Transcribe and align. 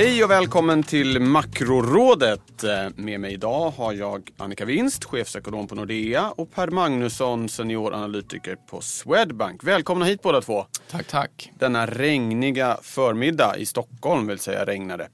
Hej 0.00 0.24
och 0.24 0.30
välkommen 0.30 0.82
till 0.82 1.20
Makrorådet. 1.20 2.64
Med 2.94 3.20
mig 3.20 3.32
idag 3.32 3.70
har 3.70 3.92
jag 3.92 4.30
Annika 4.36 4.64
Winst, 4.64 5.04
chefsekonom 5.04 5.66
på 5.66 5.74
Nordea 5.74 6.30
och 6.30 6.52
Per 6.52 6.68
Magnusson, 6.68 7.48
senioranalytiker 7.48 8.56
på 8.56 8.80
Swedbank. 8.80 9.64
Välkomna 9.64 10.04
hit 10.04 10.22
båda 10.22 10.40
två. 10.40 10.66
Tack, 10.90 11.06
tack. 11.06 11.50
Denna 11.58 11.86
regniga 11.86 12.78
förmiddag 12.82 13.56
i 13.56 13.66
Stockholm 13.66 14.26
vill 14.26 14.38
säga 14.38 14.64
regnade. 14.64 15.08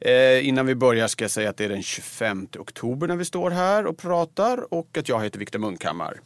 Eh, 0.00 0.48
innan 0.48 0.66
vi 0.66 0.74
börjar 0.74 1.08
ska 1.08 1.24
jag 1.24 1.30
säga 1.30 1.50
att 1.50 1.56
det 1.56 1.64
är 1.64 1.68
den 1.68 1.82
25 1.82 2.48
oktober 2.58 3.06
när 3.06 3.16
vi 3.16 3.24
står 3.24 3.50
här 3.50 3.86
och 3.86 3.98
pratar 3.98 4.74
och 4.74 4.98
att 4.98 5.08
jag 5.08 5.24
heter 5.24 5.38
Viktor 5.38 5.58
Munkhammar. 5.58 6.20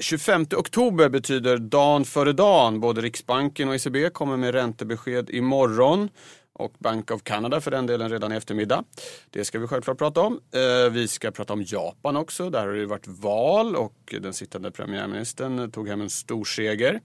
25 0.00 0.46
oktober 0.56 1.08
betyder 1.08 1.56
dagen 1.56 2.04
före 2.04 2.32
dagen. 2.32 2.80
Både 2.80 3.00
Riksbanken 3.00 3.68
och 3.68 3.74
ECB 3.74 4.10
kommer 4.10 4.36
med 4.36 4.54
räntebesked 4.54 5.30
imorgon 5.30 6.08
och 6.58 6.72
Bank 6.78 7.10
of 7.10 7.22
Canada 7.22 7.60
för 7.60 7.70
den 7.70 7.86
delen 7.86 8.10
redan 8.10 8.32
i 8.32 8.36
eftermiddag. 8.36 8.84
Det 9.30 9.44
ska 9.44 9.58
vi 9.58 9.66
självklart 9.66 9.98
prata 9.98 10.20
om. 10.20 10.40
Eh, 10.54 10.92
vi 10.92 11.08
ska 11.08 11.30
prata 11.30 11.52
om 11.52 11.62
Japan 11.62 12.16
också. 12.16 12.50
Där 12.50 12.66
har 12.66 12.72
det 12.72 12.86
varit 12.86 13.06
val 13.06 13.76
och 13.76 14.14
den 14.20 14.32
sittande 14.32 14.70
premiärministern 14.70 15.70
tog 15.70 15.88
hem 15.88 16.00
en 16.00 16.10
stor 16.10 16.44
seger. 16.44 17.00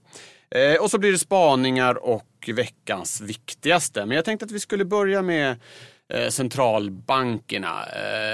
Eh, 0.50 0.82
och 0.82 0.90
så 0.90 0.98
blir 0.98 1.12
det 1.12 1.18
spaningar 1.18 2.04
och 2.04 2.50
veckans 2.54 3.20
viktigaste. 3.20 4.06
Men 4.06 4.16
jag 4.16 4.24
tänkte 4.24 4.44
att 4.44 4.52
vi 4.52 4.60
skulle 4.60 4.84
börja 4.84 5.22
med 5.22 5.56
eh, 6.08 6.28
centralbankerna. 6.28 7.74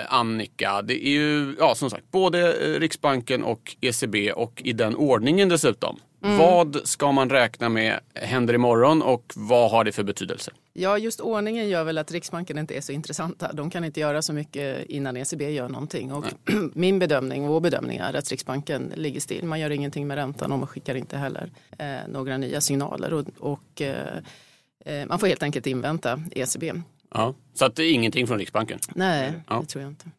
Annika, 0.09 0.83
det 0.83 1.07
är 1.07 1.11
ju 1.11 1.57
ja, 1.59 1.75
som 1.75 1.91
sagt 1.91 2.11
både 2.11 2.53
Riksbanken 2.79 3.45
och 3.45 3.77
ECB 3.81 4.33
och 4.33 4.63
i 4.65 4.73
den 4.73 4.97
ordningen 4.97 5.49
dessutom. 5.49 6.01
Mm. 6.23 6.39
Vad 6.39 6.81
ska 6.85 7.13
man 7.13 7.31
räkna 7.31 7.69
med 7.69 8.01
händer 8.15 8.55
imorgon 8.55 9.03
och 9.03 9.33
vad 9.37 9.71
har 9.71 9.85
det 9.85 9.93
för 9.93 10.03
betydelse? 10.03 10.51
Ja, 10.73 10.99
just 10.99 11.21
ordningen 11.21 11.69
gör 11.69 11.85
väl 11.85 11.99
att 11.99 12.13
Riksbanken 12.13 12.59
inte 12.59 12.75
är 12.75 12.81
så 12.81 12.93
intressanta. 12.93 13.53
De 13.53 13.71
kan 13.71 13.85
inte 13.85 14.01
göra 14.01 14.23
så 14.23 14.33
mycket 14.33 14.87
innan 14.87 15.17
ECB 15.17 15.51
gör 15.51 15.69
någonting. 15.69 16.13
Och 16.13 16.25
min 16.75 16.99
bedömning, 16.99 17.47
vår 17.47 17.61
bedömning 17.61 17.99
är 17.99 18.15
att 18.15 18.31
Riksbanken 18.31 18.93
ligger 18.97 19.21
still. 19.21 19.45
Man 19.45 19.61
gör 19.61 19.71
ingenting 19.71 20.07
med 20.07 20.15
räntan 20.15 20.53
och 20.53 20.59
man 20.59 20.69
skickar 20.69 20.95
inte 20.95 21.17
heller 21.17 21.51
eh, 21.79 21.87
några 22.09 22.37
nya 22.37 22.61
signaler. 22.61 23.13
Och, 23.13 23.27
och 23.39 23.83
eh, 23.83 24.17
eh 24.85 25.07
man 25.07 25.19
får 25.19 25.27
helt 25.27 25.43
enkelt 25.43 25.67
invänta 25.67 26.23
ECB. 26.31 26.73
Ja, 27.15 27.35
så 27.55 27.65
att 27.65 27.77
det 27.77 27.83
är 27.83 27.93
ingenting 27.93 28.27
från 28.27 28.39
Riksbanken? 28.39 28.79
Nej, 28.95 29.33
ja. 29.49 29.61
det 29.61 29.67
tror 29.67 29.83
jag 29.83 29.91
inte. 29.91 30.11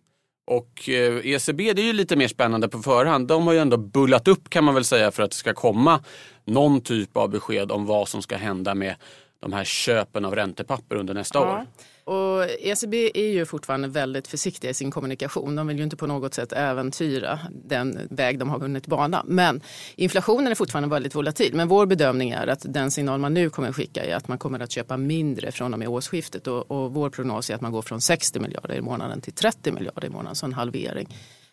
Och 0.47 0.89
eh, 0.89 1.25
ECB 1.25 1.73
det 1.73 1.81
är 1.81 1.86
ju 1.86 1.94
lite 1.94 2.16
mer 2.16 2.28
spännande 2.28 2.70
på 2.70 2.80
förhand. 2.80 3.28
De 3.28 3.47
har 3.47 3.53
ju 3.53 3.59
ändå 3.59 3.78
bullat 3.78 4.28
upp 4.28 4.50
kan 4.50 4.64
man 4.64 4.75
väl 4.75 4.84
säga 4.84 5.11
för 5.11 5.23
att 5.23 5.31
det 5.31 5.38
ska 5.38 5.53
komma 5.53 6.03
någon 6.45 6.81
typ 6.81 7.17
av 7.17 7.30
besked 7.30 7.72
om 7.72 7.86
vad 7.86 8.08
som 8.08 8.22
ska 8.22 8.38
hända 8.38 8.75
med 8.75 8.95
de 9.42 9.53
här 9.53 9.64
köpen 9.64 10.25
av 10.25 10.36
räntepapper 10.36 10.95
under 10.95 11.14
nästa 11.14 11.39
ja. 11.39 11.53
år. 11.53 11.67
Och 12.03 12.45
ECB 12.59 13.11
är 13.14 13.31
ju 13.31 13.45
fortfarande 13.45 13.88
väldigt 13.88 14.28
försiktiga 14.28 14.72
i 14.72 14.73
sin 14.73 14.92
kommunikation. 14.92 15.56
De 15.56 15.67
vill 15.67 15.78
ju 15.78 15.84
inte 15.84 15.97
på 15.97 16.08
något 16.08 16.34
sätt 16.34 16.53
äventyra 16.53 17.39
den 17.51 18.00
väg 18.09 18.40
de 18.40 18.50
har 18.50 18.59
hunnit 18.59 18.88
bana. 18.88 19.24
Men 19.28 19.62
inflationen 19.96 20.47
är 20.47 20.56
fortfarande 20.56 20.90
väldigt 20.90 21.16
volatil. 21.16 21.56
Men 21.56 21.68
vår 21.68 21.85
bedömning 21.85 22.30
är 22.30 22.47
att 22.47 22.66
den 22.69 22.91
signal 22.91 23.19
man 23.19 23.34
nu 23.34 23.50
kommer 23.50 23.69
att 23.69 23.75
skicka 23.75 24.03
är 24.03 24.16
att 24.16 24.28
man 24.28 24.38
kommer 24.38 24.59
att 24.59 24.72
köpa 24.72 24.97
mindre 24.97 25.51
från 25.51 25.74
och 25.74 25.80
med 25.80 25.88
årsskiftet. 25.88 26.47
Och, 26.47 26.72
och 26.72 26.94
vår 26.94 27.09
prognos 27.09 27.50
är 27.50 27.56
att 27.56 27.62
man 27.62 27.72
går 27.72 27.81
från 27.81 28.01
60 28.01 28.40
miljarder 28.40 28.75
i 28.75 28.81
månaden 28.81 29.22
till 29.22 29.34
30 29.34 29.72
miljarder 29.72 30.07
i 30.07 30.09
månaden, 30.09 30.35
så 30.35 30.46
en 30.46 30.53
halvering. 30.53 31.07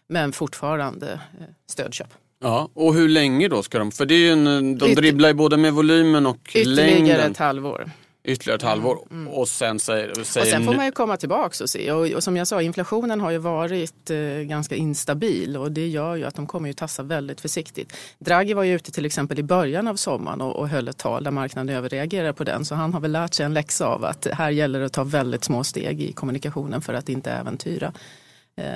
Men 0.09 0.33
fortfarande 0.33 1.13
eh, 1.13 1.47
stödköp. 1.67 2.15
Ja, 2.41 2.69
och 2.75 2.95
hur 2.95 3.09
länge 3.09 3.49
då 3.49 3.63
ska 3.63 3.79
de? 3.79 3.93
För 3.93 4.07
det 4.07 4.15
är 4.15 4.33
en, 4.33 4.79
de 4.79 4.95
dribblar 4.95 5.29
ju 5.29 5.35
både 5.35 5.57
med 5.57 5.73
volymen 5.73 6.27
och 6.27 6.37
Ytterligare 6.49 6.91
längden. 6.91 7.05
Ytterligare 7.05 7.31
ett 7.31 7.37
halvår. 7.37 7.91
Ytterligare 8.25 8.57
ett 8.57 8.63
halvår. 8.63 8.99
Mm. 9.11 9.29
Och 9.29 9.49
sen 9.49 9.79
säger, 9.79 10.25
säger 10.25 10.47
Och 10.47 10.51
sen 10.51 10.65
får 10.65 10.75
man 10.75 10.87
ju 10.87 10.93
komma 10.93 11.17
tillbaka 11.17 11.65
och 11.65 11.71
se. 11.71 11.93
Och, 11.93 12.11
och, 12.11 12.23
som 12.23 12.37
jag 12.37 12.47
sa, 12.47 12.63
inflationen 12.63 13.21
har 13.21 13.31
ju 13.31 13.39
varit 13.39 14.11
eh, 14.11 14.19
ganska 14.27 14.75
instabil 14.75 15.57
och 15.57 15.73
det 15.73 15.87
gör 15.89 16.17
ju 16.17 16.25
att 16.25 16.35
de 16.35 16.47
kommer 16.47 16.69
ju 16.69 16.73
tassa 16.73 17.03
väldigt 17.03 17.41
försiktigt. 17.41 17.97
Draghi 18.19 18.55
var 18.55 18.63
ju 18.63 18.75
ute 18.75 18.93
till 18.93 19.07
exempel 19.07 19.39
i 19.39 19.43
början 19.43 19.89
av 19.89 19.97
sommaren 19.97 20.41
och, 20.41 20.57
och 20.57 20.69
höll 20.69 20.89
ett 20.89 20.99
tal 20.99 21.25
där 21.25 21.31
marknaden 21.31 21.77
överreagerade 21.77 22.33
på 22.33 22.45
den. 22.45 22.65
Så 22.65 22.75
han 22.75 22.95
har 22.95 23.01
väl 23.01 23.13
lärt 23.13 23.35
sig 23.35 23.47
en 23.47 23.55
läxa 23.55 23.87
av 23.87 24.05
att 24.05 24.27
här 24.33 24.51
gäller 24.51 24.81
det 24.81 24.87
att 24.87 24.93
ta 24.93 25.05
väldigt 25.05 25.45
små 25.45 25.65
steg 25.65 26.03
i 26.03 26.13
kommunikationen 26.13 26.83
för 26.83 26.95
att 26.95 27.09
inte 27.09 27.31
äventyra 27.31 27.93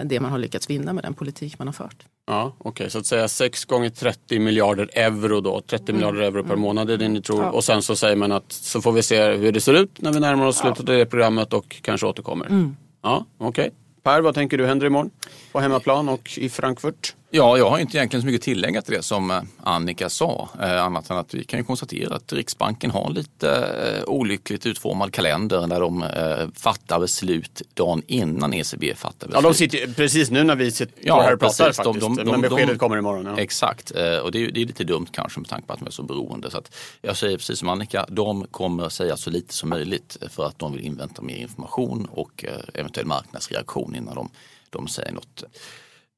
det 0.05 0.21
man 0.21 0.31
har 0.31 0.39
lyckats 0.39 0.71
vinna 0.71 0.93
med 0.93 1.05
den 1.05 1.15
politik 1.15 1.59
man 1.59 1.69
har 1.69 1.73
fört. 1.73 2.07
Ja, 2.27 2.53
Okej, 2.59 2.71
okay. 2.71 2.91
så 2.91 2.99
att 2.99 3.07
säga 3.07 3.29
6 3.29 3.65
gånger 3.65 3.91
30 3.91 4.39
miljarder 4.39 4.91
euro 4.93 5.41
då. 5.41 5.61
30 5.61 5.93
mm. 5.93 5.97
miljarder 5.97 6.21
euro 6.21 6.43
per 6.43 6.51
mm. 6.51 6.61
månad 6.61 6.91
är 6.91 6.97
det 6.97 7.09
ni 7.09 7.23
tror. 7.23 7.43
Ja. 7.43 7.51
Och 7.51 7.65
sen 7.65 7.83
så 7.83 7.97
säger 7.97 8.17
man 8.17 8.33
att 8.33 8.53
så 8.53 8.81
får 8.83 8.93
vi 8.93 9.03
se 9.03 9.33
hur 9.33 9.53
det 9.53 9.61
ser 9.61 9.75
ut 9.75 10.03
när 10.03 10.13
vi 10.13 10.21
närmar 10.21 10.47
oss 10.47 10.59
slutet 10.59 10.89
av 10.89 10.95
det 10.97 11.07
programmet 11.07 11.53
och 11.53 11.77
kanske 11.83 12.07
återkommer. 12.07 12.47
Mm. 12.47 12.77
Ja, 13.03 13.25
okej. 13.39 13.49
Okay. 13.49 13.71
Per, 14.03 14.21
vad 14.21 14.35
tänker 14.35 14.59
du 14.59 14.67
händer 14.67 14.87
imorgon? 14.87 15.11
På 15.53 15.61
hemmaplan 15.61 16.09
och 16.09 16.39
i 16.39 16.49
Frankfurt? 16.49 17.15
Ja, 17.35 17.59
jag 17.59 17.71
har 17.71 17.79
inte 17.79 17.97
egentligen 17.97 18.23
så 18.23 18.27
mycket 18.27 18.43
tillägga 18.43 18.83
till 18.83 18.95
det 18.95 19.03
som 19.03 19.31
eh, 19.31 19.43
Annika 19.63 20.09
sa. 20.09 20.49
Eh, 20.63 20.85
annat 20.85 21.11
än 21.11 21.17
att 21.17 21.35
vi 21.35 21.45
kan 21.45 21.59
ju 21.59 21.65
konstatera 21.65 22.15
att 22.15 22.33
Riksbanken 22.33 22.91
har 22.91 23.11
lite 23.11 23.51
eh, 23.51 24.05
olyckligt 24.07 24.67
utformad 24.67 25.13
kalender 25.13 25.67
när 25.67 25.81
de 25.81 26.05
fattar 26.55 27.01
beslut 27.01 27.63
dagen 27.75 28.03
innan 28.07 28.55
ECB 28.55 28.95
fattar 28.95 29.27
beslut. 29.27 29.43
Ja, 29.45 29.49
de 29.49 29.55
sitter 29.55 29.95
precis 29.95 30.31
nu 30.31 30.45
när 30.45 30.57
vi 30.57 30.71
sitter 30.71 30.95
ja, 31.01 31.23
här 31.23 31.33
och 31.33 31.41
pratar 31.41 31.65
precis, 31.65 31.77
faktiskt. 31.77 32.01
De, 32.01 32.17
de, 32.17 32.31
Men 32.31 32.41
beskedet 32.41 32.79
kommer 32.79 32.99
imorgon. 32.99 33.27
Ja. 33.27 33.39
Exakt, 33.39 33.91
och 33.91 34.33
det 34.33 34.39
är, 34.39 34.51
det 34.51 34.63
är, 34.63 34.67
lite 34.67 34.85
dumt 34.85 35.07
kanske 35.13 35.41
med 35.41 35.49
tanke 35.49 35.67
på 35.67 35.73
att 35.73 35.79
de 35.79 35.87
är 35.87 35.91
så 35.91 36.03
beroende. 36.03 36.51
Så 36.51 36.59
att 36.59 36.75
jag 37.01 37.17
säger 37.17 37.37
precis 37.37 37.59
som 37.59 37.69
Annika, 37.69 38.07
de 38.09 38.47
kommer 38.51 38.89
säga 38.89 39.17
så 39.17 39.31
lite 39.31 39.55
som 39.55 39.69
möjligt 39.69 40.17
för 40.31 40.47
att 40.47 40.59
de 40.59 40.73
vill 40.73 40.85
invänta 40.85 41.23
mer 41.23 41.37
information 41.37 42.09
och 42.11 42.45
eventuell 42.75 43.07
marknadsreaktion 43.07 43.95
innan 43.97 44.15
de, 44.15 44.31
de 44.71 44.89
säger 44.89 45.13
något. 45.13 45.45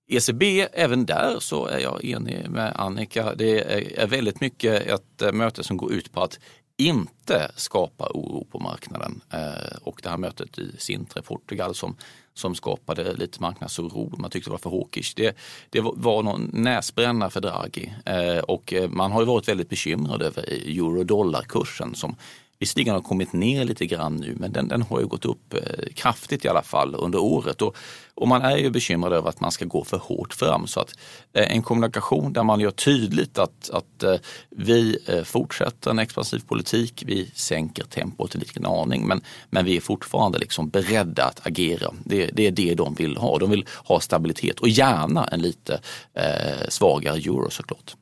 ECB, 0.07 0.69
även 0.73 1.07
där 1.07 1.41
så 1.41 1.67
är 1.67 1.79
jag 1.79 2.05
enig 2.05 2.51
med 2.51 2.73
Annika. 2.77 3.35
Det 3.35 3.61
är 4.03 4.07
väldigt 4.07 4.41
mycket 4.41 4.83
ett 4.83 5.23
eh, 5.23 5.33
möte 5.33 5.65
som 5.65 5.77
går 5.77 5.93
ut 5.93 6.13
på 6.13 6.23
att 6.23 6.39
inte 6.77 7.51
skapa 7.57 8.11
oro 8.15 8.47
på 8.51 8.59
marknaden. 8.59 9.21
Eh, 9.33 9.77
och 9.83 10.01
det 10.03 10.09
här 10.09 10.17
mötet 10.17 10.59
i 10.59 10.73
Sintra, 10.79 11.23
Portugal, 11.23 11.75
som, 11.75 11.97
som 12.35 12.55
skapade 12.55 13.15
lite 13.15 13.43
marknadsoro. 13.43 14.13
Man 14.19 14.31
tyckte 14.31 14.51
det 14.51 14.53
var 14.53 14.59
för 14.59 14.71
hawkish. 14.71 15.13
Det, 15.17 15.37
det 15.71 15.81
var 15.81 16.23
någon 16.23 16.51
näsbränna 16.53 17.31
för 17.31 17.41
Draghi. 17.41 17.95
Eh, 18.05 18.39
och 18.39 18.75
man 18.89 19.13
har 19.13 19.21
ju 19.21 19.27
varit 19.27 19.49
väldigt 19.49 19.69
bekymrad 19.69 20.23
över 20.23 20.43
euro-dollar-kursen 20.43 21.95
som 21.95 22.17
Visserligen 22.65 22.95
har 22.95 23.01
kommit 23.01 23.33
ner 23.33 23.65
lite 23.65 23.87
grann 23.87 24.17
nu 24.17 24.37
men 24.41 24.53
den, 24.53 24.69
den 24.69 24.83
har 24.83 25.01
ju 25.01 25.07
gått 25.07 25.25
upp 25.25 25.55
eh, 25.55 25.93
kraftigt 25.95 26.45
i 26.45 26.49
alla 26.49 26.63
fall 26.63 26.95
under 26.95 27.19
året. 27.19 27.63
Och, 27.63 27.77
och, 28.15 28.29
man 28.29 28.43
är 28.43 28.57
ju 28.57 28.71
bekymrad 28.71 29.13
över 29.13 29.29
att 29.29 29.41
man 29.41 29.53
ska 29.53 29.65
gå 29.65 29.85
för 29.85 29.97
hårt 29.97 30.35
fram. 30.35 30.67
Så 30.67 30.81
att 30.81 30.99
eh, 31.33 31.57
en 31.57 31.63
kommunikation 31.63 32.33
där 32.33 32.43
man 32.43 32.61
gör 32.61 32.71
tydligt 32.71 33.39
att, 33.39 33.71
att 33.71 34.03
eh, 34.03 34.15
vi 34.51 34.99
fortsätter 35.25 35.91
en 35.91 35.99
expansiv 35.99 36.39
politik, 36.49 37.03
vi 37.07 37.31
sänker 37.35 37.85
tempot 37.85 38.35
en 38.35 38.41
liten 38.41 38.67
aning 38.67 39.07
men, 39.07 39.21
men 39.51 39.65
vi 39.65 39.77
är 39.77 39.81
fortfarande 39.81 40.39
liksom 40.39 40.69
beredda 40.69 41.25
att 41.25 41.47
agera. 41.47 41.95
Det, 42.05 42.27
det 42.27 42.47
är 42.47 42.51
det 42.51 42.75
de 42.75 42.95
vill 42.95 43.17
ha. 43.17 43.39
De 43.39 43.51
vill 43.51 43.67
ha 43.85 44.01
stabilitet 44.01 44.61
och 44.61 44.69
gärna 44.69 45.25
en 45.25 45.43
lite 45.43 45.81
eh, 46.15 46.69
svagare 46.69 47.17
euro 47.17 47.51
såklart. 47.51 47.95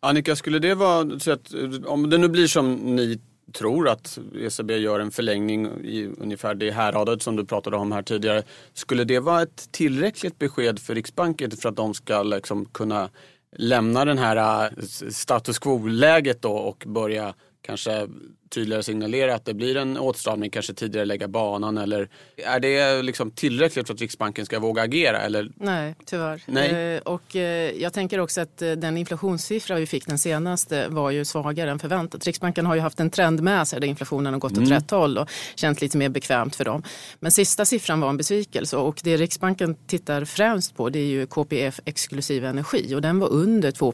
Annika, 0.00 0.36
skulle 0.36 0.58
det 0.58 0.74
vara 0.74 1.18
så 1.20 1.32
att 1.32 1.54
om 1.86 2.10
det 2.10 2.18
nu 2.18 2.28
blir 2.28 2.46
som 2.46 2.74
ni 2.74 3.18
tror 3.52 3.88
att 3.88 4.18
ECB 4.40 4.76
gör 4.76 5.00
en 5.00 5.10
förlängning 5.10 5.66
i 5.66 6.10
ungefär 6.18 6.54
det 6.54 6.70
häradet 6.70 7.22
som 7.22 7.36
du 7.36 7.44
pratade 7.44 7.76
om 7.76 7.92
här 7.92 8.02
tidigare. 8.02 8.42
Skulle 8.74 9.04
det 9.04 9.20
vara 9.20 9.42
ett 9.42 9.68
tillräckligt 9.72 10.38
besked 10.38 10.78
för 10.78 10.94
Riksbanken 10.94 11.50
för 11.50 11.68
att 11.68 11.76
de 11.76 11.94
ska 11.94 12.22
liksom 12.22 12.64
kunna 12.64 13.10
lämna 13.56 14.04
den 14.04 14.18
här 14.18 14.64
äh, 14.64 14.84
status 15.10 15.58
quo-läget 15.58 16.42
då 16.42 16.52
och 16.52 16.84
börja 16.86 17.34
kanske 17.66 18.08
tydligare 18.50 18.82
signalera 18.82 19.34
att 19.34 19.44
det 19.44 19.54
blir 19.54 19.76
en 19.76 19.98
åtstramning, 19.98 20.50
kanske 20.50 20.74
tidigare 20.74 21.06
lägga 21.06 21.28
banan 21.28 21.78
eller 21.78 22.08
är 22.36 22.60
det 22.60 23.02
liksom 23.02 23.30
tillräckligt 23.30 23.86
för 23.86 23.94
att 23.94 24.00
Riksbanken 24.00 24.46
ska 24.46 24.58
våga 24.58 24.82
agera? 24.82 25.20
Eller? 25.20 25.50
Nej, 25.56 25.94
tyvärr. 26.04 26.42
Nej. 26.46 26.94
Eh, 26.94 27.00
och 27.00 27.36
eh, 27.36 27.72
jag 27.82 27.92
tänker 27.92 28.18
också 28.18 28.40
att 28.40 28.62
eh, 28.62 28.72
den 28.72 28.96
inflationssiffra 28.96 29.76
vi 29.76 29.86
fick 29.86 30.06
den 30.06 30.18
senaste 30.18 30.88
var 30.88 31.10
ju 31.10 31.24
svagare 31.24 31.70
än 31.70 31.78
förväntat. 31.78 32.24
Riksbanken 32.26 32.66
har 32.66 32.74
ju 32.74 32.80
haft 32.80 33.00
en 33.00 33.10
trend 33.10 33.42
med 33.42 33.68
sig 33.68 33.80
där 33.80 33.88
inflationen 33.88 34.32
har 34.32 34.40
gått 34.40 34.52
åt 34.52 34.58
Mm. 34.58 34.70
rätt 34.70 34.90
håll 34.90 35.18
och 35.18 35.30
känts 35.54 35.82
lite 35.82 35.96
mer 35.98 36.08
bekvämt 36.08 36.56
för 36.56 36.64
dem. 36.64 36.82
Men 37.20 37.32
sista 37.32 37.64
siffran 37.64 38.00
var 38.00 38.08
en 38.08 38.16
besvikelse 38.16 38.76
och 38.76 39.00
det 39.04 39.16
Riksbanken 39.16 39.74
tittar 39.86 40.24
främst 40.24 40.76
på 40.76 40.88
det 40.88 40.98
är 40.98 41.06
ju 41.06 41.26
KPF 41.26 41.80
exklusiv 41.84 42.44
energi 42.44 42.94
och 42.94 43.02
den 43.02 43.18
var 43.18 43.28
under 43.28 43.70
2 43.70 43.92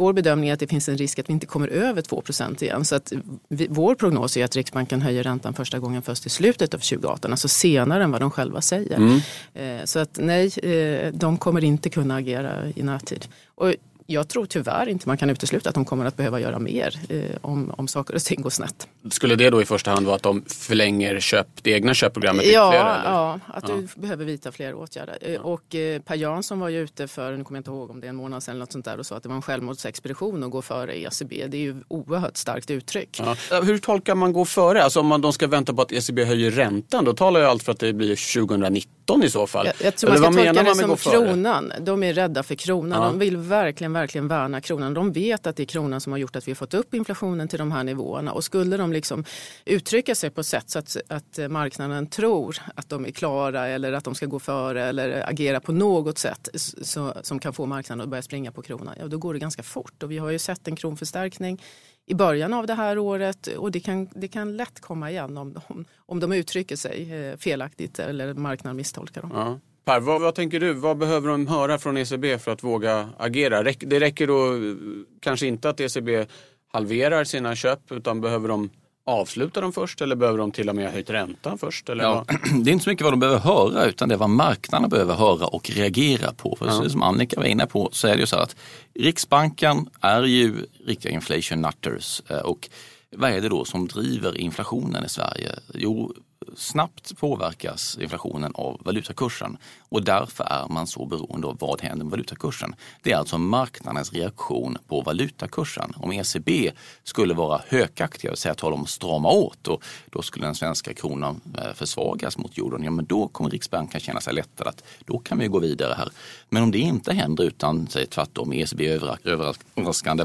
Vår 0.00 0.12
bedömning 0.12 0.48
är 0.48 0.52
att 0.52 0.60
det 0.60 0.66
finns 0.66 0.88
en 0.88 0.96
risk 0.96 1.18
att 1.18 1.28
vi 1.28 1.32
inte 1.32 1.46
kommer 1.46 1.68
över 1.68 2.02
2% 2.02 2.62
igen. 2.62 2.84
Så 2.84 2.94
att 2.94 3.12
vi, 3.48 3.66
vår 3.70 3.94
prognos 3.94 4.36
är 4.36 4.44
att 4.44 4.56
Riksbanken 4.56 5.02
höjer 5.02 5.22
räntan 5.22 5.54
första 5.54 5.78
gången 5.78 6.02
först 6.02 6.26
i 6.26 6.28
slutet 6.28 6.74
av 6.74 6.78
2018, 6.78 7.30
alltså 7.30 7.48
senare 7.48 8.04
än 8.04 8.10
vad 8.10 8.20
de 8.20 8.30
själva 8.30 8.60
säger. 8.60 8.96
Mm. 8.96 9.20
Eh, 9.54 9.84
Så 9.84 9.98
att 9.98 10.18
nej, 10.22 10.46
eh, 10.62 11.12
de 11.12 11.36
kommer 11.36 11.64
inte 11.64 11.90
kunna 11.90 12.16
agera 12.16 12.68
i 12.76 12.82
närtid. 12.82 13.26
Och 13.54 13.74
jag 14.06 14.28
tror 14.28 14.46
tyvärr 14.46 14.88
inte 14.88 15.08
man 15.08 15.16
kan 15.18 15.30
utesluta 15.30 15.68
att 15.68 15.74
de 15.74 15.84
kommer 15.84 16.04
att 16.04 16.16
behöva 16.16 16.40
göra 16.40 16.58
mer 16.58 17.00
eh, 17.08 17.36
om, 17.40 17.70
om 17.76 17.88
saker 17.88 18.14
och 18.14 18.22
ting 18.22 18.42
går 18.42 18.50
snett. 18.50 18.88
Skulle 19.10 19.36
det 19.36 19.50
då 19.50 19.62
i 19.62 19.64
första 19.64 19.90
hand 19.90 20.06
vara 20.06 20.16
att 20.16 20.22
de 20.22 20.44
förlänger 20.44 21.20
köp, 21.20 21.46
det 21.62 21.70
egna 21.70 21.94
köpprogrammet 21.94 22.46
Ja, 22.46 22.50
ytterligare? 22.68 22.94
eller? 23.00 23.10
ja, 23.10 23.40
att 23.46 23.68
Ja. 23.68 23.74
du 23.74 24.00
behöver 24.00 24.24
vidta 24.24 24.52
fler 24.52 24.74
åtgärder. 24.74 25.18
Eh, 25.20 25.40
Och 25.40 25.74
eh, 25.74 26.00
Per 26.02 26.14
Jansson 26.14 26.60
var 26.60 26.68
ju 26.68 26.80
ute 26.80 27.08
för, 27.08 27.36
nu 27.36 27.44
kommer 27.44 27.58
jag 27.58 27.60
inte 27.60 27.70
ihåg 27.70 27.90
om 27.90 28.00
det 28.00 28.06
är 28.06 28.08
en 28.08 28.16
månad 28.16 28.42
sedan 28.42 28.52
eller 28.52 28.60
något 28.60 28.72
sånt 28.72 28.84
där 28.84 28.98
och 28.98 29.06
sa 29.06 29.16
att 29.16 29.22
det 29.22 29.28
var 29.28 29.36
en 29.36 29.42
självmordsexpedition 29.42 30.44
att 30.44 30.50
gå 30.50 30.62
före 30.62 31.00
ECB. 31.02 31.46
Det 31.48 31.56
är 31.56 31.60
ju 31.60 31.76
oerhört 31.88 32.36
starkt 32.36 32.70
uttryck. 32.70 33.20
Ja. 33.50 33.60
Hur 33.62 33.78
tolkar 33.78 34.14
man 34.14 34.32
gå 34.32 34.44
före? 34.44 34.82
Alltså 34.84 35.00
om 35.00 35.06
man, 35.06 35.20
de 35.20 35.32
ska 35.32 35.46
vänta 35.46 35.74
på 35.74 35.82
att 35.82 35.92
ECB 35.92 36.24
höjer 36.24 36.50
räntan, 36.50 37.04
då 37.04 37.12
talar 37.12 37.40
ju 37.40 37.46
allt 37.46 37.62
för 37.62 37.72
att 37.72 37.78
det 37.78 37.92
blir 37.92 38.34
2019 38.46 39.22
i 39.24 39.30
så 39.30 39.46
fall. 39.46 39.66
Jag, 39.66 39.74
jag 39.86 39.96
tror 39.96 40.10
Eller 40.10 40.20
man 40.22 40.32
ska 40.32 40.42
tolka 40.44 40.62
det 40.62 40.74
som 40.74 40.96
före? 40.96 41.12
kronan. 41.26 41.72
De 41.80 42.02
är 42.02 42.12
rädda 42.14 42.42
för 42.42 42.54
kronan. 42.54 43.02
Ja. 43.02 43.08
De 43.08 43.18
vill 43.18 43.36
verkligen, 43.36 43.92
verkligen 43.92 44.28
värna 44.28 44.60
kronan. 44.60 44.94
De 44.94 45.12
vet 45.12 45.46
att 45.46 45.56
det 45.56 45.62
är 45.62 45.64
kronan 45.64 46.00
som 46.00 46.12
har 46.12 46.18
gjort 46.18 46.36
att 46.36 46.48
vi 46.48 46.52
har 46.52 46.56
fått 46.56 46.74
upp 46.74 46.94
inflationen 46.94 47.48
till 47.48 47.58
de 47.58 47.72
här 47.72 47.84
nivåerna. 47.84 48.32
Och 48.32 48.44
skulle 48.44 48.76
de 48.76 48.89
liksom 48.92 49.24
uttrycka 49.64 50.14
sig 50.14 50.30
på 50.30 50.40
ett 50.40 50.46
sätt 50.46 50.70
så 50.70 50.78
att, 50.78 50.96
att 51.08 51.50
marknaden 51.50 52.06
tror 52.06 52.56
att 52.74 52.88
de 52.88 53.06
är 53.06 53.10
klara 53.10 53.68
eller 53.68 53.92
att 53.92 54.04
de 54.04 54.14
ska 54.14 54.26
gå 54.26 54.38
före 54.38 54.84
eller 54.84 55.28
agera 55.30 55.60
på 55.60 55.72
något 55.72 56.18
sätt 56.18 56.48
så, 56.54 57.14
som 57.22 57.38
kan 57.38 57.52
få 57.52 57.66
marknaden 57.66 58.02
att 58.02 58.08
börja 58.08 58.22
springa 58.22 58.52
på 58.52 58.62
kronan, 58.62 58.94
ja 58.98 59.06
då 59.06 59.18
går 59.18 59.34
det 59.34 59.40
ganska 59.40 59.62
fort. 59.62 60.02
Och 60.02 60.10
vi 60.10 60.18
har 60.18 60.30
ju 60.30 60.38
sett 60.38 60.68
en 60.68 60.76
kronförstärkning 60.76 61.62
i 62.06 62.14
början 62.14 62.52
av 62.52 62.66
det 62.66 62.74
här 62.74 62.98
året 62.98 63.46
och 63.46 63.70
det 63.70 63.80
kan, 63.80 64.08
det 64.14 64.28
kan 64.28 64.56
lätt 64.56 64.80
komma 64.80 65.10
igen 65.10 65.36
om 65.36 65.52
de, 65.52 65.84
om 65.96 66.20
de 66.20 66.32
uttrycker 66.32 66.76
sig 66.76 67.14
eh, 67.14 67.36
felaktigt 67.36 67.98
eller 67.98 68.34
marknaden 68.34 68.76
misstolkar 68.76 69.20
dem. 69.20 69.30
Ja. 69.34 69.58
Per, 69.84 70.00
vad, 70.00 70.20
vad 70.20 70.34
tänker 70.34 70.60
du? 70.60 70.72
Vad 70.72 70.98
behöver 70.98 71.28
de 71.28 71.46
höra 71.46 71.78
från 71.78 71.96
ECB 71.96 72.38
för 72.38 72.50
att 72.52 72.64
våga 72.64 73.08
agera? 73.18 73.62
Det 73.62 74.00
räcker 74.00 74.26
då 74.26 74.54
eh, 74.54 74.74
kanske 75.20 75.46
inte 75.46 75.68
att 75.68 75.80
ECB 75.80 76.26
halverar 76.72 77.24
sina 77.24 77.56
köp 77.56 77.92
utan 77.92 78.20
behöver 78.20 78.48
de 78.48 78.70
avsluta 79.06 79.60
dem 79.60 79.72
först 79.72 80.00
eller 80.00 80.16
behöver 80.16 80.38
de 80.38 80.52
till 80.52 80.68
och 80.68 80.76
med 80.76 80.84
ha 80.84 80.92
höjt 80.92 81.10
räntan 81.10 81.58
först? 81.58 81.88
Eller 81.88 82.04
Ja, 82.04 82.24
det 82.64 82.70
är 82.70 82.72
inte 82.72 82.84
så 82.84 82.90
mycket 82.90 83.04
vad 83.04 83.12
de 83.12 83.20
behöver 83.20 83.38
höra 83.40 83.84
utan 83.84 84.08
det 84.08 84.14
är 84.14 84.18
vad 84.18 84.30
marknaderna 84.30 84.88
behöver 84.88 85.14
höra 85.14 85.46
och 85.46 85.70
reagera 85.70 86.32
på. 86.32 86.56
För 86.56 86.66
Ja. 86.66 86.88
som 86.88 87.02
Annika 87.02 87.40
var 87.40 87.46
inne 87.46 87.66
på 87.66 87.88
så 87.92 88.08
är 88.08 88.14
det 88.14 88.20
ju 88.20 88.26
så 88.26 88.36
att 88.36 88.56
Riksbanken 88.94 89.88
är 90.00 90.22
ju 90.22 90.54
riktiga 90.86 91.12
inflation 91.12 91.62
nutters 91.62 92.22
eh, 92.28 92.38
och 92.38 92.68
vad 93.16 93.30
är 93.30 93.40
det 93.40 93.48
då 93.48 93.64
som 93.64 93.88
driver 93.88 94.36
inflationen 94.38 95.04
i 95.04 95.08
Sverige? 95.08 95.50
Jo, 95.74 96.14
snabbt 96.56 97.16
påverkas 97.16 97.98
inflationen 98.00 98.52
av 98.54 98.80
valutakursen 98.84 99.56
och 99.88 100.04
därför 100.04 100.44
är 100.44 100.68
man 100.68 100.86
så 100.86 101.06
beroende 101.06 101.46
av 101.46 101.56
vad 101.60 101.80
händer 101.80 102.04
med 102.04 102.10
valutakursen. 102.10 102.74
Det 103.02 103.12
är 103.12 103.16
alltså 103.16 103.38
marknadens 103.38 104.12
reaktion 104.12 104.78
på 104.88 105.00
valutakursen. 105.00 105.92
Om 105.96 106.12
ECB 106.12 106.72
skulle 107.04 107.34
vara 107.34 107.62
hökaktiga 107.68 108.30
och 108.30 108.38
säga 108.38 108.54
tala 108.54 108.74
om 108.74 108.82
att 108.82 108.88
strama 108.88 109.28
åt 109.28 109.68
och 109.68 109.82
då 110.10 110.22
skulle 110.22 110.46
den 110.46 110.54
svenska 110.54 110.94
kronan 110.94 111.40
eh, 111.58 111.72
försvagas 111.74 112.38
mot 112.38 112.58
euron, 112.58 112.84
ja 112.84 112.90
men 112.90 113.04
då 113.04 113.28
kommer 113.28 113.50
Riksbanken 113.50 114.00
känna 114.00 114.20
sig 114.20 114.34
lättad 114.34 114.66
att 114.66 114.84
då 115.04 115.18
kan 115.18 115.38
vi 115.38 115.46
gå 115.46 115.58
vidare 115.58 115.94
här. 115.98 116.08
Men 116.48 116.62
om 116.62 116.70
det 116.70 116.78
inte 116.78 117.12
händer 117.12 117.44
utan 117.44 117.86
säg 117.88 118.06
tvärtom, 118.06 118.52
ECB 118.52 118.86
är 118.86 119.28
överraskande 119.28 120.24